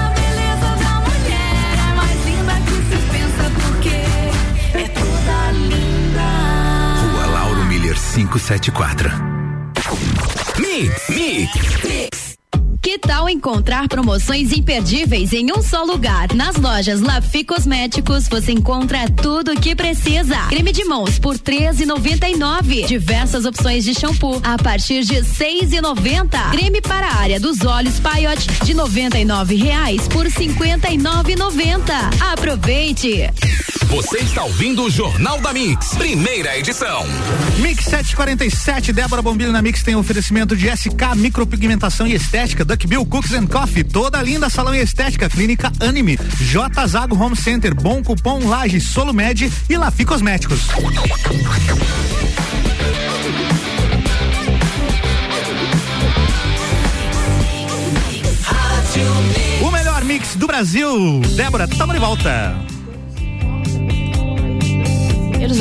574. 8.13 9.09
Mix, 10.59 11.09
mix. 11.09 12.37
Que 12.81 12.99
tal 12.99 13.29
encontrar 13.29 13.87
promoções 13.87 14.51
imperdíveis 14.51 15.31
em 15.31 15.49
um 15.53 15.61
só 15.61 15.85
lugar? 15.85 16.33
Nas 16.33 16.57
lojas 16.57 16.99
Lafi 16.99 17.45
Cosméticos 17.45 18.27
você 18.27 18.51
encontra 18.51 19.09
tudo 19.09 19.53
o 19.53 19.55
que 19.55 19.73
precisa. 19.75 20.35
Creme 20.49 20.73
de 20.73 20.83
mãos 20.83 21.19
por 21.19 21.39
treze 21.39 21.85
noventa 21.85 22.27
e 22.27 22.35
nove. 22.35 22.83
Diversas 22.83 23.45
opções 23.45 23.85
de 23.85 23.93
shampoo 23.93 24.41
a 24.43 24.61
partir 24.61 25.05
de 25.05 25.23
seis 25.23 25.71
e 25.71 25.79
noventa. 25.79 26.49
Creme 26.49 26.81
para 26.81 27.07
a 27.07 27.15
área 27.15 27.39
dos 27.39 27.63
olhos 27.63 27.97
Paiote 28.01 28.49
de 28.65 28.73
noventa 28.73 29.17
e 29.17 29.23
nove 29.23 29.55
reais 29.55 30.05
por 30.09 30.29
cinquenta 30.29 30.89
e 30.89 30.97
nove 30.97 31.37
noventa. 31.37 31.95
Aproveite! 32.33 33.29
Você 33.91 34.19
está 34.19 34.45
ouvindo 34.45 34.83
o 34.83 34.89
Jornal 34.89 35.41
da 35.41 35.51
Mix, 35.51 35.95
primeira 35.95 36.57
edição. 36.57 37.03
Mix 37.57 37.83
747, 37.83 38.93
Débora 38.93 39.21
Bombilho 39.21 39.51
na 39.51 39.61
Mix 39.61 39.83
tem 39.83 39.97
oferecimento 39.97 40.55
de 40.55 40.69
SK 40.69 41.13
Micropigmentação 41.17 42.07
e 42.07 42.13
Estética, 42.13 42.63
Duck 42.63 42.87
Bill 42.87 43.05
Cooks 43.05 43.33
and 43.33 43.47
Coffee, 43.47 43.83
toda 43.83 44.21
linda 44.21 44.49
salão 44.49 44.73
e 44.73 44.79
estética, 44.79 45.29
Clínica 45.29 45.73
Anime, 45.81 46.17
J 46.39 46.87
Zago 46.87 47.21
Home 47.21 47.35
Center, 47.35 47.75
Bom 47.75 48.01
Cupom 48.01 48.47
Laje, 48.47 48.79
Solumed 48.79 49.51
e 49.69 49.77
Lafi 49.77 50.05
Cosméticos. 50.05 50.61
O 59.61 59.69
melhor 59.69 60.05
mix 60.05 60.35
do 60.37 60.47
Brasil. 60.47 61.19
Débora, 61.35 61.67
tamo 61.67 61.91
de 61.91 61.99
volta. 61.99 62.55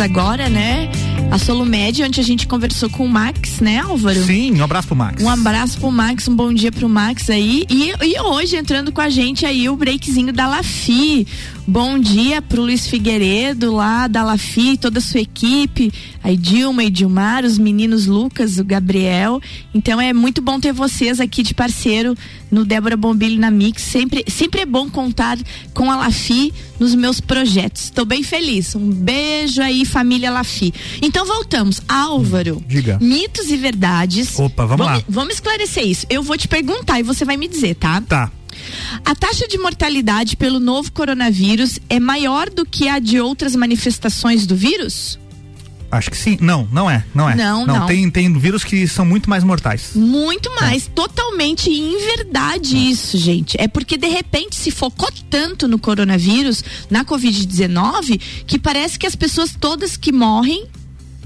Agora, 0.02 0.48
né? 0.48 0.90
A 1.30 1.38
Solumed, 1.38 2.02
onde 2.02 2.20
a 2.20 2.22
gente 2.22 2.46
conversou 2.46 2.90
com 2.90 3.04
o 3.04 3.08
Max, 3.08 3.60
né, 3.60 3.78
Álvaro? 3.78 4.24
Sim, 4.24 4.60
um 4.60 4.64
abraço 4.64 4.88
pro 4.88 4.96
Max. 4.96 5.22
Um 5.22 5.28
abraço 5.28 5.78
pro 5.78 5.90
Max, 5.90 6.28
um 6.28 6.34
bom 6.34 6.52
dia 6.52 6.70
pro 6.70 6.88
Max 6.88 7.30
aí. 7.30 7.64
E, 7.70 7.92
e 8.02 8.20
hoje, 8.20 8.56
entrando 8.56 8.92
com 8.92 9.00
a 9.00 9.08
gente 9.08 9.46
aí, 9.46 9.68
o 9.68 9.76
breakzinho 9.76 10.32
da 10.32 10.46
Lafi. 10.48 11.26
Bom 11.70 12.00
dia 12.00 12.42
pro 12.42 12.62
Luiz 12.62 12.88
Figueiredo 12.88 13.72
lá 13.72 14.08
da 14.08 14.24
Lafi, 14.24 14.76
toda 14.76 14.98
a 14.98 15.00
sua 15.00 15.20
equipe, 15.20 15.92
a 16.20 16.32
Dilma 16.32 16.82
e 16.82 16.90
Dilmar, 16.90 17.44
os 17.44 17.58
meninos 17.58 18.06
Lucas, 18.06 18.58
o 18.58 18.64
Gabriel. 18.64 19.40
Então 19.72 20.00
é 20.00 20.12
muito 20.12 20.42
bom 20.42 20.58
ter 20.58 20.72
vocês 20.72 21.20
aqui 21.20 21.44
de 21.44 21.54
parceiro 21.54 22.16
no 22.50 22.64
Débora 22.64 22.96
Bombilho 22.96 23.38
na 23.38 23.52
Mix. 23.52 23.82
Sempre, 23.82 24.24
sempre 24.26 24.62
é 24.62 24.66
bom 24.66 24.90
contar 24.90 25.38
com 25.72 25.88
a 25.88 25.94
Lafi 25.94 26.52
nos 26.80 26.92
meus 26.92 27.20
projetos. 27.20 27.84
Estou 27.84 28.04
bem 28.04 28.24
feliz. 28.24 28.74
Um 28.74 28.90
beijo 28.90 29.62
aí, 29.62 29.84
família 29.84 30.32
Lafi. 30.32 30.74
Então 31.00 31.24
voltamos. 31.24 31.80
Álvaro, 31.88 32.60
Diga. 32.66 32.98
mitos 33.00 33.48
e 33.48 33.56
verdades. 33.56 34.36
Opa, 34.40 34.66
vamos 34.66 34.86
lá. 34.86 35.00
Vamos 35.08 35.34
esclarecer 35.34 35.86
isso. 35.86 36.04
Eu 36.10 36.20
vou 36.20 36.36
te 36.36 36.48
perguntar 36.48 36.98
e 36.98 37.04
você 37.04 37.24
vai 37.24 37.36
me 37.36 37.46
dizer, 37.46 37.76
tá? 37.76 38.00
Tá. 38.00 38.28
A 39.04 39.14
taxa 39.14 39.46
de 39.48 39.58
mortalidade 39.58 40.36
pelo 40.36 40.60
novo 40.60 40.92
coronavírus 40.92 41.78
é 41.88 42.00
maior 42.00 42.50
do 42.50 42.64
que 42.64 42.88
a 42.88 42.98
de 42.98 43.20
outras 43.20 43.54
manifestações 43.54 44.46
do 44.46 44.56
vírus? 44.56 45.18
Acho 45.90 46.10
que 46.10 46.16
sim. 46.16 46.38
Não, 46.40 46.68
não 46.70 46.88
é. 46.88 47.04
Não 47.12 47.28
é. 47.28 47.34
Não, 47.34 47.66
não. 47.66 47.86
Tem, 47.86 48.08
tem 48.10 48.32
vírus 48.38 48.62
que 48.62 48.86
são 48.86 49.04
muito 49.04 49.28
mais 49.28 49.42
mortais. 49.42 49.90
Muito 49.94 50.48
mais. 50.54 50.86
Totalmente 50.86 51.68
inverdade 51.68 52.76
isso, 52.76 53.18
gente. 53.18 53.56
É 53.60 53.66
porque, 53.66 53.96
de 53.96 54.06
repente, 54.06 54.54
se 54.54 54.70
focou 54.70 55.10
tanto 55.28 55.66
no 55.66 55.78
coronavírus, 55.78 56.62
na 56.88 57.04
Covid-19, 57.04 58.20
que 58.46 58.58
parece 58.58 58.98
que 58.98 59.06
as 59.06 59.16
pessoas 59.16 59.56
todas 59.58 59.96
que 59.96 60.12
morrem, 60.12 60.66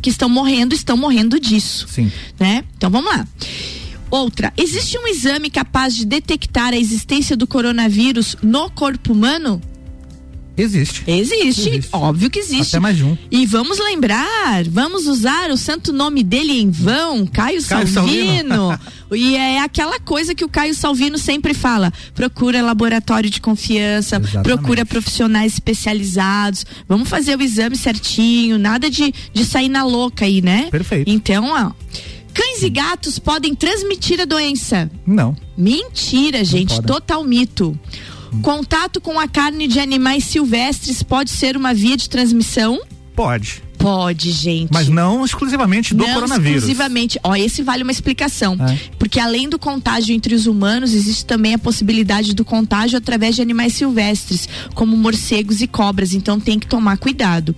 que 0.01 0.09
estão 0.09 0.31
morrendo, 0.31 0.75
estão 0.75 0.97
morrendo 0.97 1.39
disso. 1.39 1.87
Sim. 1.89 2.11
Né? 2.41 2.65
Então 2.75 2.89
vamos 2.89 3.15
lá. 3.15 3.27
Outra, 4.15 4.53
existe 4.57 4.97
um 4.97 5.09
exame 5.09 5.51
capaz 5.51 5.97
de 5.97 6.07
detectar 6.07 6.73
a 6.73 6.77
existência 6.77 7.37
do 7.37 7.49
coronavírus 7.49 8.37
no 8.41 8.71
corpo 8.71 9.13
humano? 9.13 9.61
Existe. 10.57 11.03
Existe, 11.05 11.89
óbvio 11.91 12.31
que 12.31 12.39
existe. 12.39 12.77
Até 12.77 12.79
mais 12.79 13.03
um. 13.03 13.17
E 13.29 13.45
vamos 13.45 13.81
lembrar, 13.81 14.63
vamos 14.69 15.09
usar 15.09 15.51
o 15.51 15.57
santo 15.57 15.93
nome 15.93 16.23
dele 16.23 16.61
em 16.61 16.71
vão, 16.71 17.27
Caio, 17.27 17.61
Caio 17.65 17.89
Salvino. 17.89 18.79
e 19.13 19.35
é 19.35 19.61
aquela 19.61 19.99
coisa 19.99 20.33
que 20.33 20.45
o 20.45 20.49
Caio 20.49 20.77
Salvino 20.77 21.19
sempre 21.19 21.53
fala: 21.53 21.93
procura 22.15 22.63
laboratório 22.63 23.29
de 23.29 23.41
confiança, 23.41 24.21
procura 24.45 24.87
profissionais 24.87 25.55
especializados. 25.55 26.65
Vamos 26.89 27.09
fazer 27.09 27.37
o 27.37 27.43
exame 27.43 27.77
certinho, 27.77 28.61
nada 28.61 28.89
de, 28.89 29.13
de 29.33 29.45
sair 29.45 29.69
na 29.69 29.83
louca 29.83 30.25
aí, 30.25 30.41
né? 30.41 30.69
Perfeito. 30.71 31.11
Então, 31.11 31.47
ó. 31.51 31.73
Cães 32.35 32.63
e 32.63 32.69
gatos 32.69 33.19
podem 33.19 33.55
transmitir 33.55 34.21
a 34.21 34.25
doença. 34.25 34.91
Não. 35.07 35.37
Mentira, 35.57 36.45
gente, 36.45 36.83
total 36.83 37.23
mito. 37.25 37.79
Contato 38.43 39.01
com 39.01 39.19
a 39.21 39.29
carne 39.29 39.69
de 39.69 39.79
animais 39.79 40.25
silvestres 40.25 41.03
pode 41.03 41.31
ser 41.31 41.57
uma 41.57 41.73
via 41.73 41.97
de 41.97 42.09
transmissão? 42.11 42.81
Pode. 43.15 43.63
Pode, 43.79 44.33
gente. 44.33 44.73
Mas 44.73 44.89
não 44.89 45.25
exclusivamente 45.25 45.95
do 45.95 46.05
Não 46.07 46.15
coronavírus. 46.15 46.63
exclusivamente. 46.63 47.21
Ó, 47.23 47.37
esse 47.37 47.63
vale 47.63 47.83
uma 47.83 47.93
explicação. 47.93 48.55
É. 48.55 48.79
Porque 48.99 49.21
além 49.21 49.49
do 49.49 49.59
contágio 49.59 50.15
entre 50.15 50.35
os 50.35 50.47
humanos, 50.47 50.95
existe 50.95 51.27
também 51.27 51.55
a 51.55 51.59
possibilidade 51.59 52.35
do 52.35 52.45
contágio 52.45 52.97
através 52.97 53.37
de 53.37 53.43
animais 53.43 53.75
silvestres, 53.75 54.49
como 54.75 54.97
morcegos 54.97 55.61
e 55.61 55.67
cobras. 55.67 56.15
Então 56.15 56.41
tem 56.41 56.59
que 56.59 56.67
tomar 56.67 56.97
cuidado. 56.97 57.55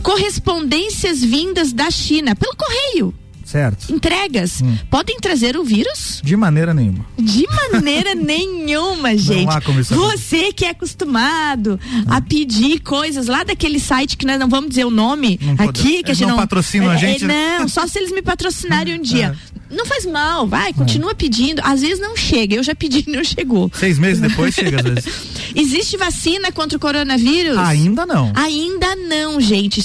Correspondências 0.00 1.22
vindas 1.22 1.72
da 1.72 1.90
China 1.90 2.36
pelo 2.36 2.54
correio. 2.56 3.12
Certo. 3.44 3.92
Entregas 3.92 4.60
Hum. 4.62 4.76
podem 4.90 5.18
trazer 5.20 5.56
o 5.56 5.62
vírus? 5.64 6.20
De 6.24 6.36
maneira 6.36 6.72
nenhuma. 6.72 7.04
De 7.18 7.46
maneira 7.72 8.14
nenhuma, 8.16 9.16
gente. 9.16 9.48
há 9.50 9.60
como 9.60 9.80
isso 9.80 9.94
Você 9.94 10.52
que 10.52 10.64
é 10.64 10.70
acostumado 10.70 11.78
a 12.06 12.20
pedir 12.20 12.80
coisas 12.80 13.26
lá 13.26 13.44
daquele 13.44 13.78
site 13.78 14.16
que 14.16 14.26
nós 14.26 14.38
não 14.38 14.48
vamos 14.48 14.70
dizer 14.70 14.84
o 14.84 14.90
nome 14.90 15.38
Não 15.42 15.52
aqui, 15.66 15.82
que 16.02 16.06
a 16.06 16.08
eles 16.08 16.18
gente 16.18 16.22
não 16.22 16.28
não 16.30 16.36
patrocinam 16.38 16.90
a 16.90 16.94
É, 16.94 16.98
gente, 16.98 17.24
é, 17.24 17.26
né? 17.28 17.58
Não, 17.60 17.68
só 17.68 17.86
se 17.86 17.98
eles 17.98 18.10
me 18.12 18.22
patrocinarem 18.22 18.98
um 18.98 19.02
dia. 19.02 19.36
É. 19.50 19.54
Não 19.74 19.86
faz 19.86 20.06
mal, 20.06 20.46
vai, 20.46 20.72
continua 20.72 21.14
pedindo. 21.16 21.60
Às 21.64 21.80
vezes 21.80 21.98
não 21.98 22.16
chega. 22.16 22.54
Eu 22.54 22.62
já 22.62 22.74
pedi 22.76 23.04
e 23.08 23.10
não 23.10 23.24
chegou. 23.24 23.70
Seis 23.74 23.98
meses 23.98 24.20
depois 24.20 24.54
chega 24.54 24.76
às 24.78 24.82
vezes. 24.84 25.12
Existe 25.54 25.96
vacina 25.96 26.52
contra 26.52 26.76
o 26.76 26.80
coronavírus? 26.80 27.56
Ainda 27.58 28.06
não. 28.06 28.30
Ainda 28.36 28.94
não, 28.94 29.40
gente. 29.40 29.84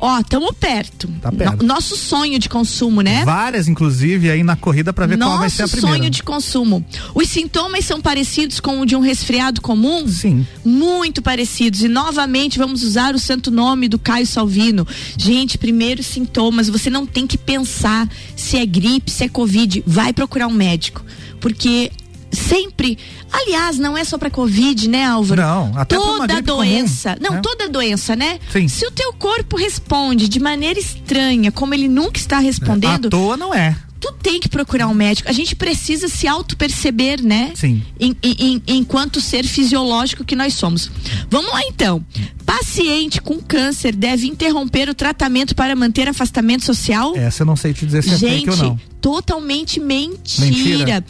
Ó, 0.00 0.22
tamo 0.22 0.52
perto. 0.52 1.08
Tá 1.22 1.30
perto. 1.32 1.62
No- 1.62 1.74
nosso 1.74 1.96
sonho 1.96 2.38
de 2.38 2.48
consumo, 2.48 3.00
né? 3.00 3.24
Várias, 3.24 3.68
inclusive, 3.68 4.30
aí 4.30 4.42
na 4.42 4.56
corrida 4.56 4.92
pra 4.92 5.06
ver 5.06 5.16
qual 5.18 5.38
vai 5.38 5.48
ser 5.48 5.62
a 5.62 5.64
Nosso 5.64 5.76
primeira. 5.76 5.98
sonho 5.98 6.10
de 6.10 6.22
consumo. 6.22 6.84
Os 7.14 7.28
sintomas 7.28 7.84
são 7.84 8.00
parecidos 8.00 8.60
com 8.60 8.80
o 8.80 8.86
de 8.86 8.94
um 8.96 9.00
resfriado 9.00 9.60
comum? 9.60 10.06
Sim. 10.08 10.46
Muito 10.64 11.22
parecidos. 11.22 11.82
E 11.82 11.88
novamente 11.88 12.58
vamos 12.58 12.82
usar 12.82 13.14
o 13.14 13.18
santo 13.18 13.50
nome 13.50 13.88
do 13.88 13.98
Caio 13.98 14.26
Salvino. 14.26 14.86
Gente, 15.16 15.56
primeiros 15.56 16.06
sintomas, 16.06 16.68
você 16.68 16.90
não 16.90 17.06
tem 17.06 17.26
que 17.26 17.38
pensar 17.38 18.08
se 18.36 18.58
é 18.58 18.66
gripe, 18.66 19.10
se 19.10 19.24
é 19.24 19.28
covid. 19.28 19.82
Vai 19.86 20.12
procurar 20.12 20.46
um 20.48 20.52
médico. 20.52 21.02
Porque 21.40 21.90
sempre. 22.34 22.98
Aliás, 23.32 23.78
não 23.78 23.96
é 23.96 24.04
só 24.04 24.18
pra 24.18 24.30
Covid, 24.30 24.88
né, 24.88 25.04
Álvaro? 25.04 25.40
Não, 25.40 25.72
até 25.78 25.96
toda 25.96 26.40
doença. 26.42 27.14
comum, 27.14 27.22
não, 27.28 27.34
né? 27.36 27.40
toda 27.42 27.68
doença, 27.68 28.14
né? 28.16 28.38
Sim. 28.52 28.68
Se 28.68 28.86
o 28.86 28.90
teu 28.90 29.12
corpo 29.14 29.56
responde 29.56 30.28
de 30.28 30.40
maneira 30.40 30.78
estranha, 30.78 31.50
como 31.52 31.74
ele 31.74 31.88
nunca 31.88 32.18
está 32.18 32.38
respondendo, 32.38 33.06
À 33.06 33.10
toa 33.10 33.36
não 33.36 33.54
é. 33.54 33.76
tu 34.00 34.12
tem 34.22 34.38
que 34.38 34.48
procurar 34.48 34.86
um 34.88 34.94
médico. 34.94 35.28
A 35.30 35.32
gente 35.32 35.56
precisa 35.56 36.08
se 36.08 36.26
auto-perceber, 36.28 37.22
né? 37.22 37.52
Sim. 37.54 37.82
Em- 37.98 38.14
em- 38.22 38.62
enquanto 38.68 39.20
ser 39.20 39.44
fisiológico 39.46 40.24
que 40.24 40.36
nós 40.36 40.54
somos. 40.54 40.90
Vamos 41.30 41.50
lá 41.52 41.60
então. 41.66 42.04
Paciente 42.44 43.20
com 43.22 43.38
câncer 43.40 43.94
deve 43.96 44.26
interromper 44.26 44.88
o 44.90 44.94
tratamento 44.94 45.54
para 45.54 45.74
manter 45.74 46.08
afastamento 46.08 46.64
social? 46.64 47.14
Essa 47.16 47.42
eu 47.42 47.46
não 47.46 47.56
sei 47.56 47.72
te 47.72 47.86
dizer 47.86 48.04
se 48.04 48.10
é 48.14 48.18
fake 48.18 48.34
Gente, 48.44 48.50
ou 48.50 48.56
não. 48.56 48.80
totalmente 49.00 49.80
mentira. 49.80 50.46
Mentira. 50.46 51.04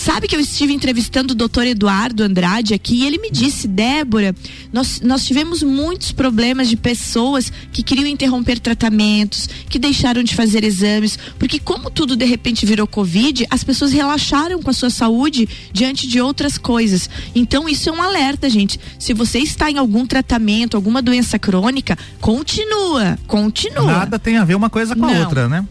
Sabe 0.00 0.26
que 0.26 0.34
eu 0.34 0.40
estive 0.40 0.72
entrevistando 0.72 1.34
o 1.34 1.36
doutor 1.36 1.66
Eduardo 1.66 2.22
Andrade 2.22 2.72
aqui 2.72 3.02
e 3.02 3.06
ele 3.06 3.18
me 3.18 3.30
disse, 3.30 3.68
Débora, 3.68 4.34
nós, 4.72 4.98
nós 5.02 5.26
tivemos 5.26 5.62
muitos 5.62 6.10
problemas 6.10 6.70
de 6.70 6.76
pessoas 6.78 7.52
que 7.70 7.82
queriam 7.82 8.06
interromper 8.06 8.58
tratamentos, 8.58 9.46
que 9.68 9.78
deixaram 9.78 10.22
de 10.22 10.34
fazer 10.34 10.64
exames, 10.64 11.18
porque 11.38 11.58
como 11.58 11.90
tudo 11.90 12.16
de 12.16 12.24
repente 12.24 12.64
virou 12.64 12.86
Covid, 12.86 13.46
as 13.50 13.62
pessoas 13.62 13.92
relaxaram 13.92 14.62
com 14.62 14.70
a 14.70 14.72
sua 14.72 14.88
saúde 14.88 15.46
diante 15.70 16.08
de 16.08 16.18
outras 16.18 16.56
coisas. 16.56 17.10
Então 17.34 17.68
isso 17.68 17.90
é 17.90 17.92
um 17.92 18.00
alerta, 18.00 18.48
gente. 18.48 18.80
Se 18.98 19.12
você 19.12 19.38
está 19.40 19.70
em 19.70 19.76
algum 19.76 20.06
tratamento, 20.06 20.78
alguma 20.78 21.02
doença 21.02 21.38
crônica, 21.38 21.98
continua, 22.22 23.18
continua. 23.26 23.84
Nada 23.84 24.18
tem 24.18 24.38
a 24.38 24.44
ver 24.46 24.54
uma 24.54 24.70
coisa 24.70 24.96
com 24.96 25.04
a 25.04 25.12
Não. 25.12 25.20
outra, 25.24 25.46
né? 25.46 25.62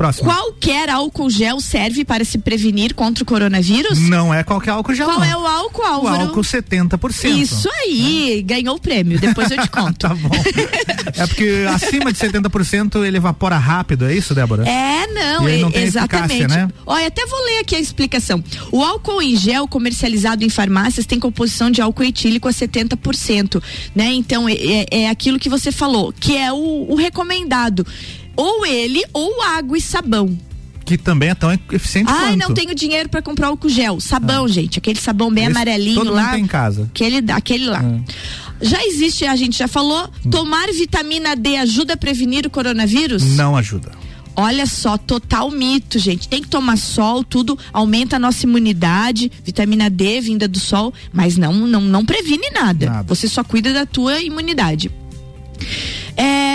Próximo. 0.00 0.24
Qualquer 0.32 0.88
álcool 0.88 1.28
gel 1.28 1.60
serve 1.60 2.06
para 2.06 2.24
se 2.24 2.38
prevenir 2.38 2.94
contra 2.94 3.22
o 3.22 3.26
coronavírus? 3.26 3.98
Não 4.08 4.32
é 4.32 4.42
qualquer 4.42 4.70
álcool 4.70 4.94
gel. 4.94 5.04
Qual 5.06 5.18
não. 5.20 5.26
é 5.26 5.36
o 5.36 5.46
álcool, 5.46 5.82
O 5.82 5.84
Álvaro? 5.84 6.22
álcool 6.22 6.40
70%. 6.40 7.36
Isso 7.38 7.68
aí, 7.82 8.42
ganhou 8.46 8.76
o 8.76 8.80
prêmio. 8.80 9.20
Depois 9.20 9.50
eu 9.50 9.60
te 9.60 9.68
conto. 9.68 9.98
tá 9.98 10.14
bom. 10.14 10.30
É 11.14 11.26
porque 11.26 11.66
acima 11.68 12.10
de 12.10 12.18
70% 12.18 13.04
ele 13.04 13.18
evapora 13.18 13.58
rápido, 13.58 14.06
é 14.06 14.14
isso, 14.14 14.34
Débora? 14.34 14.66
É, 14.66 15.06
não, 15.08 15.46
E 15.46 15.52
é- 15.52 15.58
não 15.58 15.70
tem 15.70 15.82
exatamente. 15.82 16.46
né? 16.48 16.70
Olha, 16.86 17.06
até 17.08 17.26
vou 17.26 17.38
ler 17.44 17.58
aqui 17.58 17.76
a 17.76 17.80
explicação. 17.80 18.42
O 18.72 18.82
álcool 18.82 19.20
em 19.20 19.36
gel 19.36 19.68
comercializado 19.68 20.42
em 20.42 20.48
farmácias 20.48 21.04
tem 21.04 21.20
composição 21.20 21.70
de 21.70 21.82
álcool 21.82 22.04
etílico 22.04 22.48
a 22.48 22.52
70%, 22.52 23.62
né? 23.94 24.10
Então 24.14 24.48
é, 24.48 24.54
é- 24.54 24.86
é 25.02 25.10
aquilo 25.10 25.38
que 25.38 25.50
você 25.50 25.70
falou, 25.70 26.10
que 26.18 26.34
é 26.38 26.50
o, 26.50 26.86
o 26.88 26.94
recomendado. 26.94 27.86
Ou 28.36 28.64
ele 28.66 29.02
ou 29.12 29.42
água 29.42 29.76
e 29.76 29.80
sabão. 29.80 30.38
Que 30.84 30.98
também 30.98 31.28
é 31.28 31.34
tão 31.34 31.52
eficiente 31.52 32.10
Ai, 32.10 32.32
quanto. 32.32 32.48
não 32.48 32.54
tenho 32.54 32.74
dinheiro 32.74 33.08
para 33.08 33.22
comprar 33.22 33.48
álcool 33.48 33.68
gel. 33.68 34.00
Sabão, 34.00 34.48
gente, 34.48 34.78
aquele 34.78 34.98
sabão 34.98 35.32
bem 35.32 35.44
Esse 35.44 35.52
amarelinho 35.52 35.94
todo 35.94 36.06
mundo 36.06 36.16
lá. 36.16 36.32
tem 36.32 36.42
em 36.42 36.46
casa. 36.46 36.88
Aquele, 36.92 37.30
aquele 37.30 37.66
lá. 37.66 37.82
Já 38.60 38.84
existe, 38.84 39.24
a 39.24 39.36
gente 39.36 39.56
já 39.56 39.68
falou, 39.68 40.10
tomar 40.30 40.66
vitamina 40.72 41.36
D 41.36 41.56
ajuda 41.56 41.94
a 41.94 41.96
prevenir 41.96 42.44
o 42.46 42.50
coronavírus? 42.50 43.22
Não 43.36 43.56
ajuda. 43.56 43.92
Olha 44.36 44.66
só, 44.66 44.96
total 44.96 45.50
mito, 45.50 45.98
gente. 45.98 46.28
Tem 46.28 46.40
que 46.42 46.48
tomar 46.48 46.76
sol, 46.76 47.22
tudo 47.22 47.58
aumenta 47.72 48.16
a 48.16 48.18
nossa 48.18 48.44
imunidade, 48.46 49.30
vitamina 49.44 49.88
D 49.90 50.20
vinda 50.20 50.48
do 50.48 50.58
sol, 50.58 50.92
mas 51.12 51.36
não 51.36 51.52
não, 51.52 51.80
não 51.80 52.04
previne 52.04 52.48
nada. 52.50 53.04
Você 53.06 53.28
só 53.28 53.44
cuida 53.44 53.72
da 53.72 53.86
tua 53.86 54.20
imunidade. 54.20 54.90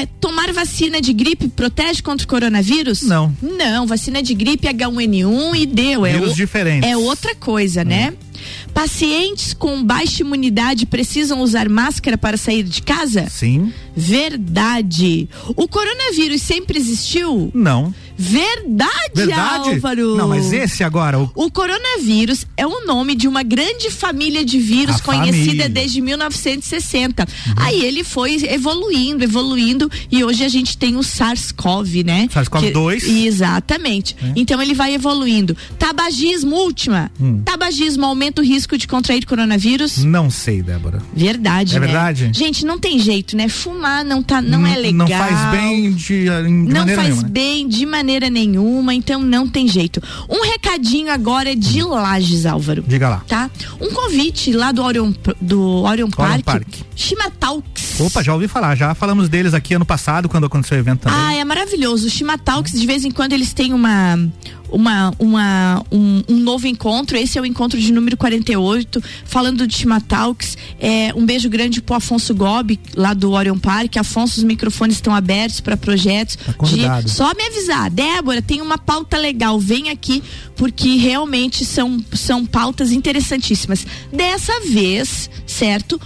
É, 0.05 0.09
tomar 0.19 0.51
vacina 0.53 1.01
de 1.01 1.11
gripe 1.13 1.47
protege 1.47 2.01
contra 2.01 2.23
o 2.25 2.27
coronavírus? 2.29 3.01
Não. 3.01 3.35
Não, 3.41 3.87
vacina 3.87 4.21
de 4.21 4.33
gripe 4.33 4.67
H1N1 4.67 5.55
e 5.55 5.65
deu. 5.65 6.05
É, 6.05 6.13
Vírus 6.13 6.33
o- 6.33 6.35
diferentes. 6.35 6.89
é 6.89 6.95
outra 6.95 7.33
coisa, 7.35 7.83
né? 7.83 8.13
Pacientes 8.73 9.53
com 9.53 9.81
baixa 9.83 10.21
imunidade 10.21 10.85
precisam 10.85 11.41
usar 11.41 11.67
máscara 11.69 12.17
para 12.17 12.37
sair 12.37 12.63
de 12.63 12.81
casa? 12.81 13.27
Sim. 13.29 13.71
Verdade. 13.95 15.29
O 15.55 15.67
coronavírus 15.67 16.41
sempre 16.41 16.77
existiu? 16.77 17.49
Não. 17.53 17.93
Verdade, 18.17 18.91
Verdade? 19.13 19.69
Álvaro. 19.71 20.15
Não, 20.15 20.27
mas 20.27 20.51
esse 20.53 20.83
agora, 20.83 21.19
o 21.19 21.29
O 21.35 21.51
coronavírus 21.51 22.45
é 22.57 22.65
o 22.65 22.85
nome 22.85 23.15
de 23.15 23.27
uma 23.27 23.43
grande 23.43 23.89
família 23.89 24.43
de 24.45 24.57
vírus 24.59 24.95
A 24.97 24.99
conhecida 25.03 25.33
família. 25.45 25.65
Uhum. 25.67 25.71
desde 25.73 26.01
1960. 26.01 27.27
Aí 27.57 27.83
ele 27.83 28.03
foi 28.03 28.35
evoluindo, 28.49 29.23
evoluindo 29.23 29.89
e 30.11 30.23
hoje 30.23 30.43
a 30.43 30.49
gente 30.49 30.77
tem 30.77 30.95
o 30.95 31.01
SARS-CoV, 31.03 32.03
né? 32.05 32.27
SARS-CoV-2. 32.33 33.01
Que- 33.01 33.25
Exatamente. 33.27 34.15
É. 34.23 34.33
Então 34.35 34.61
ele 34.61 34.73
vai 34.73 34.93
evoluindo. 34.93 35.55
Tabagismo, 35.77 36.55
última. 36.55 37.11
Hum. 37.19 37.41
Tabagismo 37.43 38.05
aumenta 38.05 38.41
o 38.41 38.45
risco 38.45 38.77
de 38.77 38.87
contrair 38.87 39.25
coronavírus? 39.25 40.03
Não 40.03 40.29
sei, 40.29 40.61
Débora. 40.61 41.01
Verdade, 41.13 41.75
É 41.75 41.79
né? 41.79 41.85
verdade? 41.85 42.29
Gente, 42.33 42.65
não 42.65 42.79
tem 42.79 42.97
jeito, 42.99 43.35
né? 43.35 43.47
Fumar 43.49 44.03
não 44.05 44.23
tá, 44.23 44.41
não 44.41 44.65
é 44.65 44.71
N- 44.73 44.81
legal. 44.81 45.07
Não 45.07 45.17
faz 45.17 45.51
bem 45.51 45.91
de, 45.93 46.05
de 46.25 46.29
não 46.29 46.79
maneira 46.79 46.95
faz 46.95 47.07
nenhuma. 47.09 47.23
né? 47.23 47.29
bem 47.29 47.67
de 47.67 47.85
maneira 47.85 48.04
nenhuma, 48.29 48.93
então 48.93 49.21
não 49.21 49.47
tem 49.47 49.67
jeito. 49.67 50.01
Um 50.29 50.43
recadinho 50.43 51.11
agora 51.11 51.55
de 51.55 51.81
Lages, 51.83 52.45
Álvaro. 52.45 52.83
Diga 52.87 53.09
lá. 53.09 53.23
Tá? 53.27 53.49
Um 53.79 53.91
convite 53.91 54.51
lá 54.51 54.71
do 54.71 54.83
Orion, 54.83 55.13
do 55.41 55.83
Orion 55.83 56.09
Park, 56.09 56.43
Park. 56.43 56.67
Chima 56.95 57.29
Talks. 57.31 57.99
Opa, 57.99 58.21
já 58.21 58.33
ouvi 58.33 58.47
falar, 58.47 58.75
já 58.75 58.93
falamos 58.93 59.29
deles 59.29 59.53
aqui 59.53 59.73
ano 59.73 59.85
passado, 59.85 60.27
quando 60.27 60.45
aconteceu 60.45 60.77
o 60.77 60.79
evento 60.79 61.01
também. 61.01 61.17
Ah, 61.19 61.33
é 61.33 61.43
maravilhoso. 61.43 62.07
Os 62.07 62.13
Chimatalks, 62.13 62.79
de 62.79 62.85
vez 62.85 63.05
em 63.05 63.11
quando, 63.11 63.33
eles 63.33 63.53
têm 63.53 63.73
uma. 63.73 64.17
Uma, 64.69 65.13
uma, 65.19 65.83
um, 65.91 66.23
um 66.27 66.37
novo 66.37 66.67
encontro, 66.67 67.17
esse 67.17 67.37
é 67.37 67.41
o 67.41 67.45
encontro 67.45 67.79
de 67.79 67.91
número 67.91 68.17
48, 68.17 69.01
falando 69.25 69.65
de 69.67 69.75
Chimatalks. 69.75 70.57
É, 70.79 71.13
um 71.15 71.25
beijo 71.25 71.49
grande 71.49 71.81
pro 71.81 71.95
Afonso 71.95 72.33
Gobi, 72.33 72.79
lá 72.95 73.13
do 73.13 73.31
Orion 73.31 73.57
Park. 73.57 73.97
Afonso, 73.97 74.37
os 74.37 74.43
microfones 74.43 74.97
estão 74.97 75.13
abertos 75.13 75.59
para 75.59 75.77
projetos. 75.77 76.35
Tá 76.35 77.01
de, 77.01 77.09
só 77.09 77.33
me 77.33 77.43
avisar, 77.43 77.89
Débora, 77.89 78.41
tem 78.41 78.61
uma 78.61 78.77
pauta 78.77 79.17
legal, 79.17 79.59
vem 79.59 79.89
aqui, 79.89 80.23
porque 80.55 80.95
realmente 80.95 81.63
são, 81.65 82.03
são 82.13 82.45
pautas 82.45 82.91
interessantíssimas. 82.91 83.85
Dessa 84.11 84.59
vez, 84.61 85.29
certo? 85.45 85.99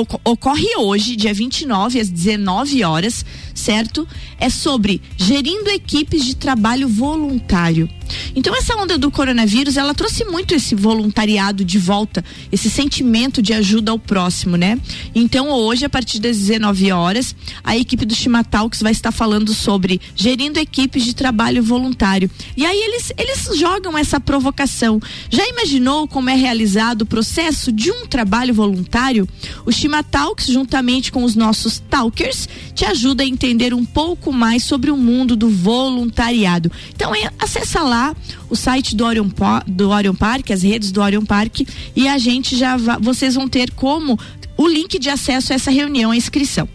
Oco- 0.00 0.20
Ocorre 0.24 0.76
hoje, 0.78 1.16
dia 1.16 1.32
29, 1.34 2.00
às 2.00 2.08
19 2.08 2.82
horas, 2.84 3.24
certo? 3.54 4.06
É 4.38 4.48
sobre 4.48 5.00
gerindo 5.16 5.68
equipes 5.70 6.24
de 6.24 6.34
trabalho 6.36 6.88
voluntário. 6.88 7.88
Então, 8.34 8.54
essa 8.56 8.76
onda 8.76 8.96
do 8.96 9.10
coronavírus, 9.10 9.76
ela 9.76 9.94
trouxe 9.94 10.24
muito 10.24 10.54
esse 10.54 10.74
voluntariado 10.74 11.64
de 11.64 11.78
volta, 11.78 12.24
esse 12.50 12.70
sentimento 12.70 13.42
de 13.42 13.52
ajuda 13.52 13.90
ao 13.90 13.98
próximo, 13.98 14.56
né? 14.56 14.78
Então, 15.14 15.50
hoje, 15.50 15.84
a 15.84 15.88
partir 15.88 16.18
das 16.18 16.38
19 16.38 16.92
horas, 16.92 17.34
a 17.62 17.76
equipe 17.76 18.04
do 18.04 18.14
Chimatalks 18.14 18.80
vai 18.80 18.92
estar 18.92 19.12
falando 19.12 19.52
sobre 19.52 20.00
gerindo 20.14 20.58
equipes 20.58 21.04
de 21.04 21.14
trabalho 21.14 21.62
voluntário. 21.62 22.30
E 22.56 22.64
aí, 22.64 22.78
eles, 22.78 23.12
eles 23.16 23.58
jogam 23.58 23.96
essa 23.96 24.18
provocação. 24.18 25.00
Já 25.28 25.46
imaginou 25.48 26.08
como 26.08 26.30
é 26.30 26.34
realizado 26.34 27.02
o 27.02 27.06
processo 27.06 27.70
de 27.70 27.90
um 27.90 28.06
trabalho 28.06 28.54
voluntário? 28.54 29.28
O 29.66 29.72
Chimatalks, 29.72 30.46
juntamente 30.46 31.12
com 31.12 31.24
os 31.24 31.34
nossos 31.34 31.78
talkers, 31.90 32.48
te 32.74 32.84
ajuda 32.84 33.22
a 33.22 33.26
entender 33.26 33.74
um 33.74 33.84
pouco 33.84 34.32
mais 34.32 34.64
sobre 34.64 34.90
o 34.90 34.96
mundo 34.96 35.36
do 35.36 35.48
voluntariado. 35.48 36.70
Então, 36.94 37.14
é, 37.14 37.30
acessa 37.38 37.80
lá 37.82 37.99
o 38.48 38.56
site 38.56 38.94
do 38.96 39.04
Orion, 39.04 39.28
do 39.66 39.90
Orion 39.90 40.14
Park, 40.14 40.50
as 40.50 40.62
redes 40.62 40.90
do 40.92 41.00
Orion 41.00 41.24
Park, 41.24 41.60
e 41.96 42.08
a 42.08 42.18
gente 42.18 42.56
já 42.56 42.76
va- 42.76 42.98
vocês 42.98 43.34
vão 43.34 43.48
ter 43.48 43.70
como 43.72 44.18
o 44.56 44.66
link 44.68 44.98
de 44.98 45.08
acesso 45.10 45.52
a 45.52 45.56
essa 45.56 45.70
reunião, 45.70 46.10
a 46.10 46.16
inscrição. 46.16 46.68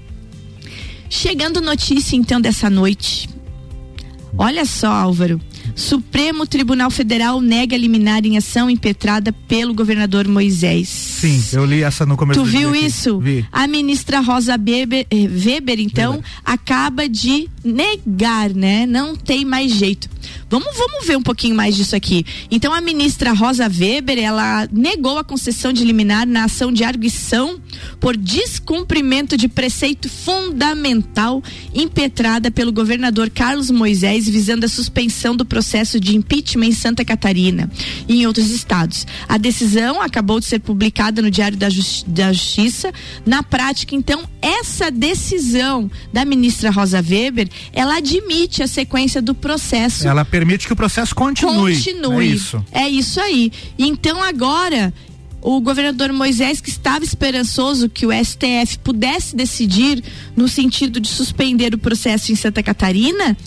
Chegando 1.10 1.62
notícia 1.62 2.16
então 2.16 2.42
dessa 2.42 2.70
noite. 2.70 3.30
Olha 4.38 4.66
só, 4.66 4.88
Álvaro. 4.92 5.40
Supremo 5.76 6.46
Tribunal 6.46 6.90
Federal 6.92 7.42
nega 7.42 7.78
liminar 7.78 8.26
em 8.26 8.38
ação 8.38 8.70
impetrada 8.70 9.32
pelo 9.48 9.74
governador 9.74 10.28
Moisés. 10.28 10.88
Sim, 10.90 11.44
eu 11.54 11.66
li 11.66 11.84
essa 11.84 12.06
no 12.06 12.18
começo 12.18 12.40
Tu 12.40 12.46
viu 12.46 12.70
aqui. 12.70 12.86
isso? 12.86 13.20
Vi. 13.20 13.46
A 13.52 13.68
ministra 13.68 14.20
Rosa 14.20 14.54
Weber, 14.54 15.08
eh, 15.10 15.28
Weber 15.28 15.80
então, 15.80 16.22
acaba 16.44 17.08
de 17.10 17.50
negar, 17.64 18.50
né? 18.52 18.86
Não 18.86 19.16
tem 19.16 19.44
mais 19.46 19.72
jeito. 19.72 20.10
Vamos, 20.50 20.68
vamos 20.78 21.06
ver 21.08 21.18
um 21.18 21.22
pouquinho 21.22 21.56
mais 21.56 21.76
disso 21.76 21.96
aqui. 21.96 22.26
Então, 22.50 22.74
a 22.74 22.82
ministra 22.82 23.34
Rosa 23.34 23.68
Weber, 23.68 24.18
ela 24.18 24.68
negou 24.72 25.18
a 25.18 25.24
concessão 25.24 25.74
de 25.74 25.84
liminar 25.84 26.28
na 26.28 26.46
ação 26.46 26.72
de 26.72 26.84
arguição 26.84 27.60
por 28.00 28.16
descumprimento 28.18 29.38
de 29.38 29.48
preceito 29.48 30.10
fundamental 30.10 31.42
impetrada 31.74 32.50
pelo 32.52 32.72
governador 32.72 33.30
Carlos 33.30 33.70
Moisés, 33.70 34.28
visando 34.28 34.66
a 34.66 34.70
suspensão 34.70 35.36
do 35.36 35.46
processo 35.46 36.00
de 36.00 36.16
impeachment 36.16 36.68
em 36.68 36.72
Santa 36.72 37.04
Catarina 37.06 37.70
e 38.08 38.22
em 38.22 38.28
outros 38.28 38.50
estados. 38.52 39.06
A 39.28 39.38
decisão 39.38 40.02
acabou 40.02 40.40
de 40.40 40.46
ser 40.46 40.60
publicada 40.60 41.22
no 41.22 41.30
Diário 41.32 41.58
da, 41.58 41.70
Jus- 41.70 42.04
da 42.08 42.32
Justiça. 42.32 42.92
Na 43.26 43.44
prática, 43.44 43.96
então, 43.96 44.24
essa 44.42 44.90
decisão 44.92 45.90
da 46.14 46.24
ministra 46.26 46.70
Rosa 46.72 47.04
Weber, 47.08 47.50
ela 47.74 47.98
admite 47.98 48.64
a 48.64 48.68
sequência 48.68 49.22
do 49.22 49.34
processo 49.36 50.08
Ela 50.08 50.24
permite 50.24 50.68
que 50.68 50.74
o 50.74 50.76
processo 50.76 51.14
continue. 51.16 51.76
Continue. 51.76 52.26
É 52.26 52.28
isso. 52.36 52.66
É 52.72 52.90
isso 52.90 53.20
aí. 53.20 53.52
Então 53.78 54.22
agora 54.24 54.94
o 55.46 55.62
governador 55.62 56.12
Moisés, 56.12 56.60
que 56.60 56.72
estava 56.72 57.06
esperançoso 57.06 57.88
que 57.88 58.04
o 58.04 58.10
STF 58.12 58.80
pudesse 58.84 59.36
decidir 59.36 60.04
no 60.36 60.48
sentido 60.48 61.00
de 61.00 61.08
suspender 61.08 61.76
o 61.76 61.78
processo 61.78 62.32
em 62.32 62.36
Santa 62.36 62.64
Catarina, 62.64 63.38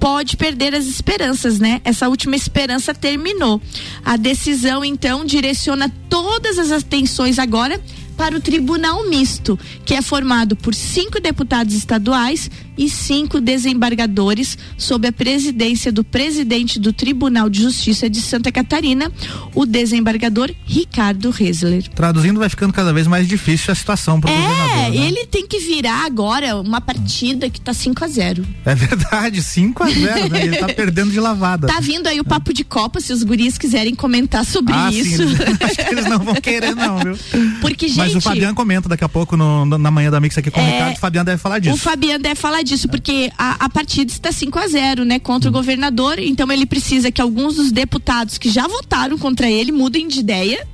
pode 0.00 0.36
perder 0.36 0.74
as 0.74 0.86
esperanças, 0.86 1.60
né? 1.60 1.80
Essa 1.84 2.08
última 2.08 2.34
esperança 2.34 2.92
terminou. 2.92 3.62
A 4.04 4.16
decisão, 4.16 4.84
então, 4.84 5.24
direciona 5.24 5.88
todas 6.10 6.58
as 6.58 6.72
atenções 6.72 7.38
agora 7.38 7.80
para 8.16 8.36
o 8.36 8.40
Tribunal 8.40 9.08
Misto, 9.08 9.56
que 9.84 9.94
é 9.94 10.02
formado 10.02 10.56
por 10.56 10.74
cinco 10.74 11.20
deputados 11.20 11.76
estaduais 11.76 12.50
e 12.76 12.88
cinco 12.88 13.40
desembargadores, 13.40 14.58
sob 14.76 15.06
a 15.08 15.12
presidência 15.12 15.90
do 15.92 16.02
presidente 16.04 16.78
do 16.78 16.92
Tribunal 16.92 17.48
de 17.48 17.62
Justiça 17.62 18.08
de 18.10 18.20
Santa 18.20 18.50
Catarina, 18.52 19.10
o 19.54 19.64
desembargador 19.64 20.50
Ricardo 20.66 21.30
Resler. 21.30 21.88
Traduzindo, 21.88 22.38
vai 22.40 22.48
ficando 22.48 22.72
cada 22.72 22.92
vez 22.92 23.06
mais 23.06 23.26
difícil 23.28 23.72
a 23.72 23.74
situação 23.74 24.20
para 24.20 24.30
o 24.30 24.34
É, 24.34 24.36
governador. 24.36 24.90
né? 24.90 24.96
ele 25.06 25.26
tem 25.26 25.46
que 25.46 25.58
virar 25.58 26.04
agora 26.06 26.56
uma 26.60 26.80
partida 26.80 27.48
que 27.48 27.60
tá 27.60 27.72
5 27.72 28.04
a 28.04 28.08
0 28.08 28.46
É 28.64 28.74
verdade, 28.74 29.42
5 29.42 29.82
a 29.82 29.86
0 29.90 30.28
né? 30.30 30.42
Ele 30.44 30.56
tá 30.56 30.66
perdendo 30.68 31.10
de 31.10 31.20
lavada. 31.20 31.66
Tá 31.66 31.80
vindo 31.80 32.06
aí 32.06 32.20
o 32.20 32.24
papo 32.24 32.52
de 32.52 32.64
Copa, 32.64 33.00
se 33.00 33.12
os 33.12 33.22
guris 33.22 33.56
quiserem 33.58 33.94
comentar 33.94 34.44
sobre 34.44 34.74
ah, 34.74 34.90
isso. 34.92 35.28
sim. 35.28 35.36
Acho 35.64 35.76
que 35.76 35.94
eles 35.94 36.04
não 36.06 36.18
vão 36.18 36.34
querer, 36.34 36.74
não, 36.74 36.98
viu? 36.98 37.16
Porque, 37.60 37.88
gente. 37.88 37.98
Mas 37.98 38.14
o 38.14 38.20
Fabiano 38.20 38.54
comenta 38.54 38.88
daqui 38.88 39.04
a 39.04 39.08
pouco 39.08 39.36
no- 39.36 39.64
na 39.66 39.90
manhã 39.90 40.10
da 40.10 40.20
Mix 40.20 40.36
aqui 40.38 40.50
com 40.50 40.60
o 40.60 40.62
É, 40.62 40.72
Ricardo. 40.72 40.96
O 40.96 41.00
Fabiano 41.00 41.24
deve 41.26 41.38
falar 41.38 41.58
disso. 41.58 41.74
O 41.74 41.78
Fabiano 41.78 42.22
deve 42.22 42.34
falar 42.34 42.62
disso, 42.66 42.88
porque 42.88 43.30
a, 43.38 43.64
a 43.64 43.68
partida 43.68 44.10
está 44.12 44.30
5 44.30 44.58
a 44.58 44.68
0 44.68 45.04
né, 45.04 45.18
contra 45.18 45.48
o 45.48 45.52
governador. 45.52 46.18
Então 46.18 46.50
ele 46.50 46.66
precisa 46.66 47.10
que 47.10 47.20
alguns 47.20 47.56
dos 47.56 47.72
deputados 47.72 48.36
que 48.36 48.50
já 48.50 48.66
votaram 48.66 49.16
contra 49.16 49.48
ele 49.50 49.72
mudem 49.72 50.08
de 50.08 50.20
ideia. 50.20 50.66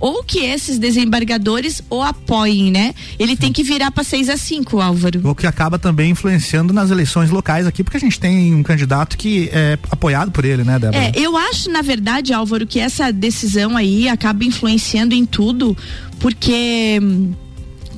Ou 0.00 0.22
que 0.22 0.38
esses 0.38 0.78
desembargadores 0.78 1.82
o 1.90 2.00
apoiem, 2.00 2.70
né? 2.70 2.94
Ele 3.18 3.36
tem 3.36 3.52
que 3.52 3.64
virar 3.64 3.90
para 3.90 4.04
6 4.04 4.28
a 4.28 4.36
5 4.36 4.80
Álvaro. 4.80 5.20
O 5.24 5.34
que 5.34 5.44
acaba 5.44 5.76
também 5.76 6.12
influenciando 6.12 6.72
nas 6.72 6.92
eleições 6.92 7.30
locais 7.30 7.66
aqui, 7.66 7.82
porque 7.82 7.96
a 7.96 8.00
gente 8.00 8.20
tem 8.20 8.54
um 8.54 8.62
candidato 8.62 9.18
que 9.18 9.50
é 9.52 9.76
apoiado 9.90 10.30
por 10.30 10.44
ele, 10.44 10.62
né, 10.62 10.78
Débora? 10.78 11.02
É, 11.02 11.12
eu 11.16 11.36
acho, 11.36 11.68
na 11.68 11.82
verdade, 11.82 12.32
Álvaro, 12.32 12.64
que 12.64 12.78
essa 12.78 13.12
decisão 13.12 13.76
aí 13.76 14.08
acaba 14.08 14.44
influenciando 14.44 15.16
em 15.16 15.26
tudo, 15.26 15.76
porque 16.20 17.00
hum, 17.02 17.32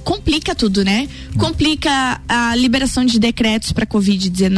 complica 0.04 0.54
tudo, 0.54 0.84
né? 0.84 1.08
Complica 1.38 2.20
a 2.28 2.54
liberação 2.56 3.04
de 3.04 3.18
decretos 3.18 3.72
para 3.72 3.86
Covid-19, 3.86 4.52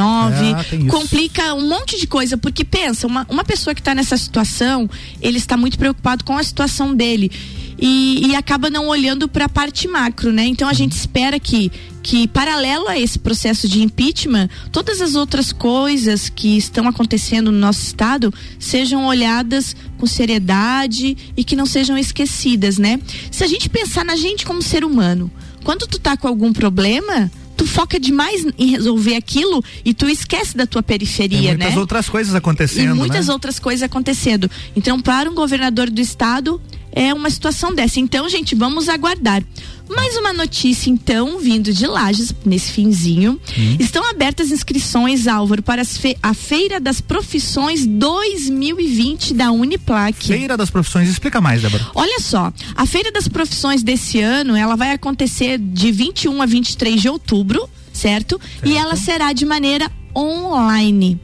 Ah, 0.55 0.91
complica 0.91 1.55
um 1.55 1.69
monte 1.69 1.99
de 1.99 2.07
coisa, 2.07 2.37
porque 2.37 2.65
pensa, 2.65 3.07
uma, 3.07 3.27
uma 3.29 3.45
pessoa 3.45 3.75
que 3.75 3.81
está 3.81 3.95
nessa 3.95 4.17
situação, 4.17 4.89
ele 5.21 5.39
está 5.39 5.57
muito 5.57 5.79
preocupado 5.79 6.25
com 6.25 6.37
a 6.37 6.43
situação 6.43 6.95
dele. 6.95 7.31
E, 7.79 8.29
e 8.29 8.37
acaba 8.37 8.71
não 8.71 8.87
olhando 8.87 9.29
para 9.29 9.47
a 9.47 9.49
parte 9.49 9.89
macro, 9.89 10.33
né? 10.33 10.45
Então 10.45 10.69
a 10.69 10.73
gente 10.73 10.93
espera 10.93 11.41
que, 11.41 11.71
que, 12.03 12.27
paralelo 12.29 12.89
a 12.89 12.99
esse 12.99 13.19
processo 13.19 13.69
de 13.69 13.83
impeachment, 13.83 14.49
todas 14.71 15.01
as 15.01 15.15
outras 15.15 15.53
coisas 15.53 16.29
que 16.29 16.57
estão 16.57 16.89
acontecendo 16.89 17.53
no 17.53 17.59
nosso 17.59 17.83
estado 17.83 18.33
sejam 18.59 19.07
olhadas 19.07 19.77
com 19.99 20.07
seriedade 20.07 21.17
e 21.37 21.45
que 21.45 21.55
não 21.55 21.67
sejam 21.67 21.97
esquecidas, 21.97 22.77
né? 22.79 22.99
Se 23.31 23.45
a 23.45 23.47
gente 23.47 23.69
pensar 23.69 24.05
na 24.05 24.17
gente 24.17 24.45
como 24.45 24.61
ser 24.61 24.85
humano, 24.85 25.31
quando 25.63 25.87
tu 25.87 25.99
tá 25.99 26.17
com 26.17 26.27
algum 26.27 26.53
problema, 26.53 27.31
tu 27.57 27.67
foca 27.67 28.01
demais 28.01 28.45
em 28.59 28.67
resolver 28.67 29.15
aquilo 29.15 29.63
e 29.85 29.95
tu 29.95 30.09
esquece 30.09 30.57
da 30.57 30.67
tua 30.67 30.83
Tem 30.83 30.99
periferia, 30.99 31.51
muitas 31.51 31.75
né? 31.75 31.81
outras 31.81 32.09
coisas 32.09 32.35
e 32.35 32.37
acontecendo, 32.37 32.97
muitas 32.97 33.29
né? 33.29 33.33
outras 33.33 33.59
coisas 33.61 33.83
acontecendo. 33.83 34.51
Então, 34.75 35.01
para 35.01 35.31
um 35.31 35.35
governador 35.35 35.89
do 35.89 36.01
estado, 36.01 36.61
é 36.93 37.13
uma 37.15 37.31
situação 37.31 37.75
dessa. 37.75 37.99
Então, 38.01 38.29
gente, 38.29 38.55
vamos 38.55 38.89
aguardar. 38.89 39.43
Mais 39.89 40.17
uma 40.17 40.33
notícia, 40.33 40.89
então, 40.89 41.39
vindo 41.39 41.71
de 41.73 41.87
Lages, 41.87 42.33
nesse 42.47 42.71
finzinho. 42.73 43.39
Estão 43.79 44.09
abertas 44.09 44.51
inscrições, 44.51 45.27
Álvaro, 45.27 45.63
para 45.63 45.85
fe- 45.85 46.17
a 46.23 46.33
Feira 46.33 46.81
das 46.81 47.01
Profissões 47.01 47.85
2020 47.87 49.35
da 49.35 49.51
Uniplac. 49.51 50.27
Feira 50.27 50.57
das 50.57 50.71
Profissões, 50.71 51.09
explica 51.11 51.41
mais, 51.41 51.61
Débora. 51.63 51.87
Olha 51.95 52.21
só, 52.21 52.53
a 52.75 52.87
Feira 52.87 53.11
das 53.13 53.29
Profissões 53.29 53.83
desse 53.83 54.21
ano, 54.21 54.57
ela 54.57 54.77
vai 54.77 54.93
acontecer 54.93 55.59
de 55.59 55.91
21 55.93 56.41
a 56.41 56.47
23 56.47 57.01
de 57.01 57.09
outubro, 57.09 57.69
certo? 57.93 58.41
E 58.65 58.75
ela 58.77 58.97
será 58.97 59.33
de 59.33 59.45
maneira 59.45 59.91
online. 60.17 61.21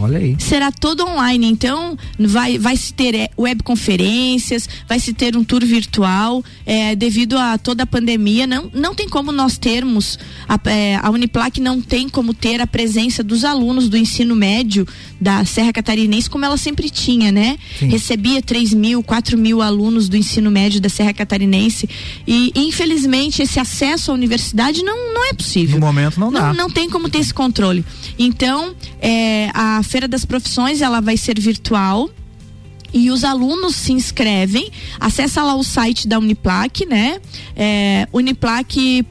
Olha 0.00 0.18
aí. 0.18 0.36
Será 0.38 0.70
todo 0.72 1.04
online, 1.04 1.46
então 1.46 1.96
vai, 2.18 2.58
vai 2.58 2.76
se 2.76 2.92
ter 2.92 3.14
é, 3.14 3.30
webconferências, 3.38 4.68
vai 4.88 4.98
se 4.98 5.12
ter 5.12 5.36
um 5.36 5.44
tour 5.44 5.64
virtual, 5.64 6.42
é, 6.64 6.94
devido 6.96 7.36
a 7.38 7.58
toda 7.58 7.82
a 7.82 7.86
pandemia, 7.86 8.46
não, 8.46 8.70
não 8.72 8.94
tem 8.94 9.08
como 9.08 9.32
nós 9.32 9.58
termos, 9.58 10.18
a, 10.48 10.58
é, 10.70 10.96
a 10.96 11.10
Uniplac 11.10 11.60
não 11.60 11.80
tem 11.80 12.08
como 12.08 12.34
ter 12.34 12.60
a 12.60 12.66
presença 12.66 13.22
dos 13.22 13.44
alunos 13.44 13.88
do 13.88 13.96
ensino 13.96 14.34
médio 14.34 14.86
da 15.20 15.44
Serra 15.44 15.72
Catarinense 15.72 16.28
como 16.28 16.44
ela 16.44 16.56
sempre 16.56 16.90
tinha, 16.90 17.30
né? 17.30 17.58
Sim. 17.78 17.88
Recebia 17.88 18.42
3 18.42 18.74
mil, 18.74 19.02
4 19.02 19.36
mil 19.36 19.62
alunos 19.62 20.08
do 20.08 20.16
ensino 20.16 20.50
médio 20.50 20.80
da 20.80 20.88
Serra 20.88 21.12
Catarinense 21.12 21.88
e 22.26 22.52
infelizmente 22.54 23.42
esse 23.42 23.60
acesso 23.60 24.10
à 24.10 24.14
universidade 24.14 24.82
não, 24.82 25.14
não 25.14 25.24
é 25.26 25.32
possível. 25.32 25.78
No 25.78 25.86
momento 25.86 26.18
não 26.18 26.32
dá. 26.32 26.48
Não, 26.48 26.54
não 26.54 26.70
tem 26.70 26.88
como 26.88 27.08
ter 27.08 27.18
esse 27.18 27.34
controle. 27.34 27.84
Então, 28.18 28.74
é, 29.00 29.50
a 29.54 29.81
Feira 29.82 30.08
das 30.08 30.24
Profissões 30.24 30.80
ela 30.80 31.00
vai 31.00 31.16
ser 31.16 31.38
virtual. 31.38 32.10
E 32.92 33.10
os 33.10 33.24
alunos 33.24 33.74
se 33.76 33.92
inscrevem, 33.92 34.70
acessa 35.00 35.42
lá 35.42 35.54
o 35.54 35.62
site 35.64 36.06
da 36.06 36.18
Uniplac, 36.18 36.84
né? 36.86 37.20
É, 37.56 38.06
uniplac.e- 38.12 39.04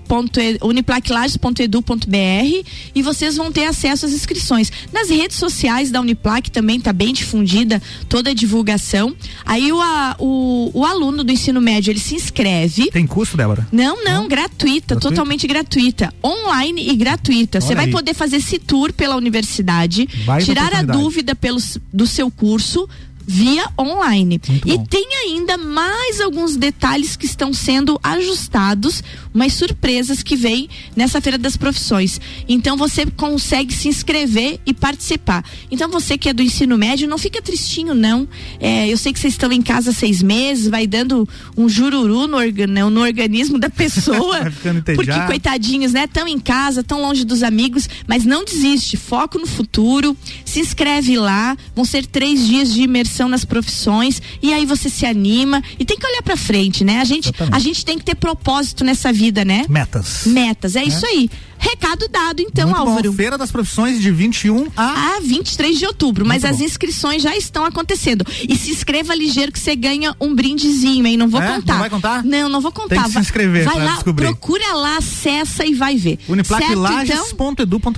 uniplaclages.edu.br 0.61 2.65
e 2.95 3.01
vocês 3.01 3.35
vão 3.37 3.51
ter 3.51 3.65
acesso 3.65 4.05
às 4.05 4.13
inscrições. 4.13 4.71
Nas 4.91 5.09
redes 5.09 5.37
sociais 5.37 5.91
da 5.91 6.01
Uniplac 6.01 6.49
também 6.51 6.77
está 6.77 6.91
bem 6.93 7.13
difundida 7.13 7.81
toda 8.09 8.31
a 8.31 8.33
divulgação. 8.33 9.15
Aí 9.45 9.71
o, 9.71 9.81
a- 9.81 10.15
o, 10.19 10.71
o 10.73 10.85
aluno 10.85 11.23
do 11.23 11.31
ensino 11.31 11.61
médio 11.61 11.91
ele 11.91 11.99
se 11.99 12.15
inscreve. 12.15 12.89
Tem 12.91 13.07
custo, 13.07 13.37
Débora? 13.37 13.67
Não, 13.71 14.03
não, 14.03 14.27
gratuita, 14.27 14.95
Gratuita? 14.95 14.99
totalmente 14.99 15.47
gratuita. 15.47 16.13
Online 16.23 16.89
e 16.89 16.95
gratuita. 16.95 17.61
Você 17.61 17.75
vai 17.75 17.85
aí. 17.85 17.91
poder 17.91 18.13
fazer 18.13 18.37
esse 18.37 18.59
tour 18.59 18.91
pela 18.93 19.15
universidade, 19.15 20.07
Baita 20.25 20.45
tirar 20.45 20.73
a 20.73 20.81
dúvida 20.83 21.35
pelos, 21.35 21.77
do 21.93 22.05
seu 22.07 22.29
curso 22.29 22.87
via 23.33 23.65
online. 23.79 24.41
Muito 24.45 24.67
E 24.67 24.77
bom. 24.77 24.83
tem 24.85 25.07
ainda 25.25 25.57
mais 25.57 26.19
alguns 26.19 26.57
detalhes 26.57 27.15
que 27.15 27.25
estão 27.25 27.53
sendo 27.53 27.97
ajustados, 28.03 29.01
umas 29.33 29.53
surpresas 29.53 30.21
que 30.21 30.35
vem 30.35 30.67
nessa 30.95 31.21
Feira 31.21 31.37
das 31.37 31.55
Profissões. 31.55 32.19
Então 32.47 32.75
você 32.75 33.05
consegue 33.05 33.73
se 33.73 33.87
inscrever 33.87 34.59
e 34.65 34.73
participar. 34.73 35.45
Então 35.71 35.89
você 35.89 36.17
que 36.17 36.27
é 36.27 36.33
do 36.33 36.41
ensino 36.43 36.77
médio, 36.77 37.07
não 37.07 37.17
fica 37.17 37.41
tristinho, 37.41 37.93
não. 37.93 38.27
É, 38.59 38.89
eu 38.89 38.97
sei 38.97 39.13
que 39.13 39.19
vocês 39.19 39.33
estão 39.33 39.51
em 39.51 39.61
casa 39.61 39.93
seis 39.93 40.21
meses, 40.21 40.67
vai 40.67 40.85
dando 40.85 41.27
um 41.55 41.69
jururu 41.69 42.27
no, 42.27 42.35
orga- 42.37 42.67
no 42.67 43.01
organismo 43.01 43.57
da 43.57 43.69
pessoa. 43.69 44.41
Vai 44.41 44.51
ficando 44.51 44.83
porque, 44.83 45.19
coitadinhos, 45.27 45.93
né? 45.93 46.03
Estão 46.05 46.27
em 46.27 46.39
casa, 46.39 46.83
tão 46.83 47.01
longe 47.01 47.23
dos 47.23 47.43
amigos, 47.43 47.87
mas 48.07 48.25
não 48.25 48.43
desiste, 48.43 48.97
foco 48.97 49.37
no 49.37 49.45
futuro, 49.47 50.15
se 50.45 50.59
inscreve 50.59 51.17
lá, 51.17 51.55
vão 51.75 51.85
ser 51.85 52.05
três 52.05 52.45
dias 52.47 52.73
de 52.73 52.81
imersão 52.81 53.20
nas 53.27 53.45
profissões 53.45 54.21
e 54.41 54.53
aí 54.53 54.65
você 54.65 54.89
se 54.89 55.05
anima 55.05 55.61
e 55.79 55.85
tem 55.85 55.97
que 55.97 56.05
olhar 56.05 56.21
pra 56.21 56.37
frente, 56.37 56.83
né? 56.83 56.99
A 56.99 57.03
gente, 57.03 57.29
Exatamente. 57.29 57.55
a 57.55 57.59
gente 57.59 57.85
tem 57.85 57.97
que 57.97 58.03
ter 58.03 58.15
propósito 58.15 58.83
nessa 58.83 59.11
vida, 59.11 59.43
né? 59.43 59.65
Metas. 59.69 60.23
Metas, 60.25 60.75
é, 60.75 60.83
isso 60.83 61.05
aí. 61.05 61.29
Recado 61.63 62.07
dado, 62.09 62.41
então, 62.41 62.69
Muito 62.69 62.79
Álvaro. 62.79 63.11
bom. 63.11 63.15
Feira 63.17 63.37
das 63.37 63.51
Profissões 63.51 64.01
de 64.01 64.11
21 64.11 64.67
a. 64.75 65.15
A 65.17 65.19
23 65.21 65.77
de 65.77 65.85
outubro, 65.85 66.25
mas 66.25 66.41
Muito 66.41 66.53
as 66.53 66.59
bom. 66.59 66.65
inscrições 66.65 67.21
já 67.21 67.35
estão 67.37 67.63
acontecendo. 67.63 68.25
E 68.49 68.55
se 68.55 68.71
inscreva 68.71 69.13
ligeiro 69.15 69.51
que 69.51 69.59
você 69.59 69.75
ganha 69.75 70.15
um 70.19 70.33
brindezinho, 70.33 71.05
hein? 71.05 71.15
Não 71.17 71.29
vou 71.29 71.41
É? 71.41 71.47
contar. 71.55 71.73
Não 71.73 71.79
vai 71.79 71.89
contar? 71.89 72.23
Não, 72.25 72.49
não 72.49 72.59
vou 72.61 72.71
contar. 72.71 72.95
Tem 72.95 72.99
que 73.03 73.07
se 73.09 73.13
Vai- 73.13 73.21
inscrever 73.23 73.63
Vai 73.63 73.77
lá, 73.79 73.93
descobrir. 73.93 74.25
procura 74.25 74.73
lá, 74.73 74.97
acessa 74.97 75.65
e 75.65 75.73
vai 75.75 75.95
ver. 75.97 76.17
Certo, 76.27 76.35
então? 76.39 76.81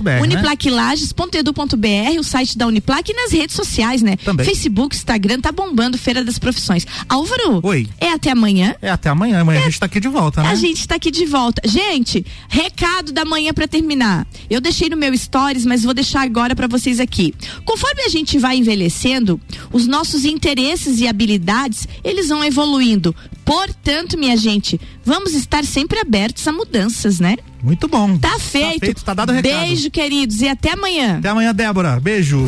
Né? 0.04 0.20
Uniplaclages.edu.br, 0.22 2.18
o 2.18 2.24
site 2.24 2.58
da 2.58 2.66
Uniplac 2.66 3.10
e 3.10 3.14
nas 3.14 3.32
redes 3.32 3.56
sociais, 3.56 4.02
né? 4.02 4.16
Também. 4.16 4.44
Facebook, 4.44 4.94
Instagram, 4.94 5.40
tá 5.40 5.50
bombando 5.52 5.96
Feira 5.96 6.22
das 6.22 6.38
Profissões. 6.38 6.86
Álvaro, 7.08 7.60
Oi. 7.62 7.88
é 7.98 8.10
até 8.12 8.30
amanhã. 8.30 8.74
É 8.82 8.90
até 8.90 9.08
amanhã. 9.08 9.40
Amanhã 9.40 9.60
a 9.60 9.64
gente 9.64 9.80
tá 9.80 9.86
aqui 9.86 10.00
de 10.00 10.08
volta, 10.08 10.42
né? 10.42 10.50
A 10.50 10.54
gente 10.54 10.86
tá 10.86 10.96
aqui 10.96 11.10
de 11.10 11.24
volta. 11.26 11.62
Gente, 11.66 12.24
recado 12.48 13.12
da 13.12 13.24
manhã 13.24 13.53
pra 13.54 13.68
terminar. 13.68 14.26
Eu 14.50 14.60
deixei 14.60 14.88
no 14.88 14.96
meu 14.96 15.16
stories, 15.16 15.64
mas 15.64 15.84
vou 15.84 15.94
deixar 15.94 16.22
agora 16.22 16.54
pra 16.54 16.66
vocês 16.66 17.00
aqui. 17.00 17.34
Conforme 17.64 18.02
a 18.02 18.08
gente 18.08 18.38
vai 18.38 18.56
envelhecendo, 18.56 19.40
os 19.72 19.86
nossos 19.86 20.24
interesses 20.24 21.00
e 21.00 21.06
habilidades, 21.06 21.86
eles 22.02 22.28
vão 22.28 22.44
evoluindo. 22.44 23.14
Portanto, 23.44 24.18
minha 24.18 24.36
gente, 24.36 24.80
vamos 25.04 25.34
estar 25.34 25.64
sempre 25.64 25.98
abertos 25.98 26.46
a 26.48 26.52
mudanças, 26.52 27.20
né? 27.20 27.36
Muito 27.64 27.88
bom. 27.88 28.18
Tá 28.18 28.38
feito. 28.38 28.80
Tá 28.80 28.86
feito, 28.86 29.04
tá 29.04 29.14
dado 29.14 29.30
o 29.30 29.32
recado. 29.32 29.52
Beijo, 29.52 29.90
queridos, 29.90 30.42
e 30.42 30.48
até 30.48 30.74
amanhã. 30.74 31.16
Até 31.16 31.30
amanhã, 31.30 31.54
Débora. 31.54 31.98
Beijo. 31.98 32.46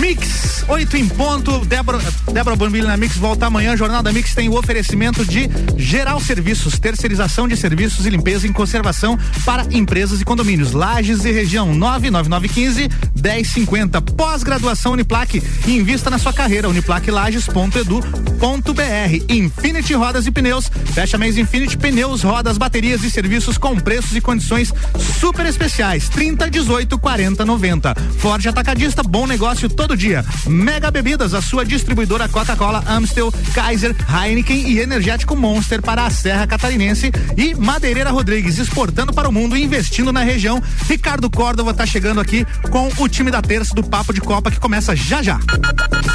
Mix, 0.00 0.64
8 0.66 0.96
em 0.96 1.06
ponto. 1.06 1.64
Débora, 1.64 2.00
Débora 2.32 2.56
Bambili 2.56 2.84
na 2.84 2.96
Mix 2.96 3.16
volta 3.16 3.46
amanhã. 3.46 3.76
Jornal 3.76 4.02
da 4.02 4.12
Mix 4.12 4.34
tem 4.34 4.48
o 4.48 4.58
oferecimento 4.58 5.24
de 5.24 5.48
Geral 5.76 6.20
Serviços, 6.20 6.80
terceirização 6.80 7.46
de 7.46 7.56
serviços 7.56 8.06
e 8.06 8.10
limpeza 8.10 8.48
em 8.48 8.52
conservação 8.52 9.16
para 9.44 9.64
empresas 9.70 10.20
e 10.20 10.24
condomínios. 10.24 10.72
Lages 10.72 11.24
e 11.24 11.30
região 11.30 11.72
99915 11.72 12.88
1050. 13.22 14.00
Pós-graduação 14.00 14.94
Uniplaque. 14.94 15.40
Invista 15.68 16.10
na 16.10 16.18
sua 16.18 16.32
carreira. 16.32 16.68
Uniplaquelages.edu.br. 16.68 19.24
Infinity 19.28 19.94
Rodas 19.94 20.19
e 20.26 20.30
Pneus. 20.30 20.70
Fecha 20.92 21.18
mês 21.18 21.36
Infinity 21.36 21.76
Pneus, 21.76 22.22
rodas, 22.22 22.58
baterias 22.58 23.02
e 23.02 23.10
serviços 23.10 23.58
com 23.58 23.76
preços 23.78 24.16
e 24.16 24.20
condições 24.20 24.72
super 25.18 25.46
especiais. 25.46 26.08
30, 26.08 26.50
18, 26.50 26.98
40, 26.98 27.44
90. 27.44 27.94
Forte 28.18 28.48
Atacadista, 28.48 29.02
bom 29.02 29.26
negócio 29.26 29.68
todo 29.68 29.96
dia. 29.96 30.24
Mega 30.46 30.90
Bebidas, 30.90 31.34
a 31.34 31.42
sua 31.42 31.64
distribuidora 31.64 32.28
Coca-Cola, 32.28 32.82
Amstel, 32.86 33.32
Kaiser, 33.54 33.94
Heineken 34.08 34.70
e 34.70 34.80
Energético 34.80 35.36
Monster 35.36 35.80
para 35.82 36.04
a 36.04 36.10
Serra 36.10 36.46
Catarinense. 36.46 37.10
E 37.36 37.54
Madeireira 37.54 38.10
Rodrigues, 38.10 38.58
exportando 38.58 39.12
para 39.12 39.28
o 39.28 39.32
mundo 39.32 39.56
e 39.56 39.62
investindo 39.62 40.12
na 40.12 40.22
região. 40.22 40.62
Ricardo 40.88 41.30
Córdova 41.30 41.70
está 41.70 41.86
chegando 41.86 42.20
aqui 42.20 42.44
com 42.70 42.90
o 42.98 43.08
time 43.08 43.30
da 43.30 43.42
terça 43.42 43.74
do 43.74 43.82
Papo 43.82 44.12
de 44.12 44.20
Copa 44.20 44.50
que 44.50 44.60
começa 44.60 44.94
já 44.96 45.22
já. 45.22 45.38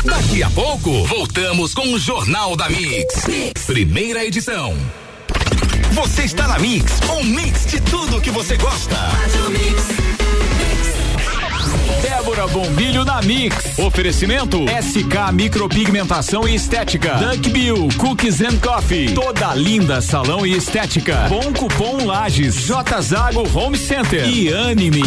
Daqui 0.04 0.44
a 0.44 0.50
pouco, 0.50 1.06
voltamos 1.06 1.74
com 1.74 1.94
o 1.94 2.00
Jornal 2.00 2.56
da 2.56 2.70
Mix. 2.70 3.26
Primeira 3.96 4.26
edição. 4.26 4.76
Você 5.94 6.24
está 6.24 6.46
na 6.50 6.60
Mix, 6.60 7.00
um 7.18 7.24
mix 7.24 7.66
de 7.66 7.80
tudo 7.80 8.20
que 8.20 8.30
você 8.30 8.58
gosta. 8.58 8.94
Débora 12.02 12.46
Bombilho 12.48 13.06
na 13.06 13.22
Mix. 13.22 13.80
Oferecimento 13.80 14.66
SK 14.68 15.32
Micropigmentação 15.32 16.46
e 16.46 16.56
Estética. 16.56 17.14
Duck 17.14 17.50
Bill 17.52 17.88
Cookies 17.98 18.42
and 18.42 18.58
Coffee. 18.58 19.14
Toda 19.14 19.56
linda 19.56 20.02
salão 20.02 20.46
e 20.46 20.58
estética. 20.58 21.30
Bom 21.30 21.54
cupom 21.54 22.06
Lages. 22.06 22.54
J 22.66 23.02
Zago 23.02 23.48
Home 23.58 23.78
Center. 23.78 24.28
E 24.28 24.54
Anime. 24.54 25.04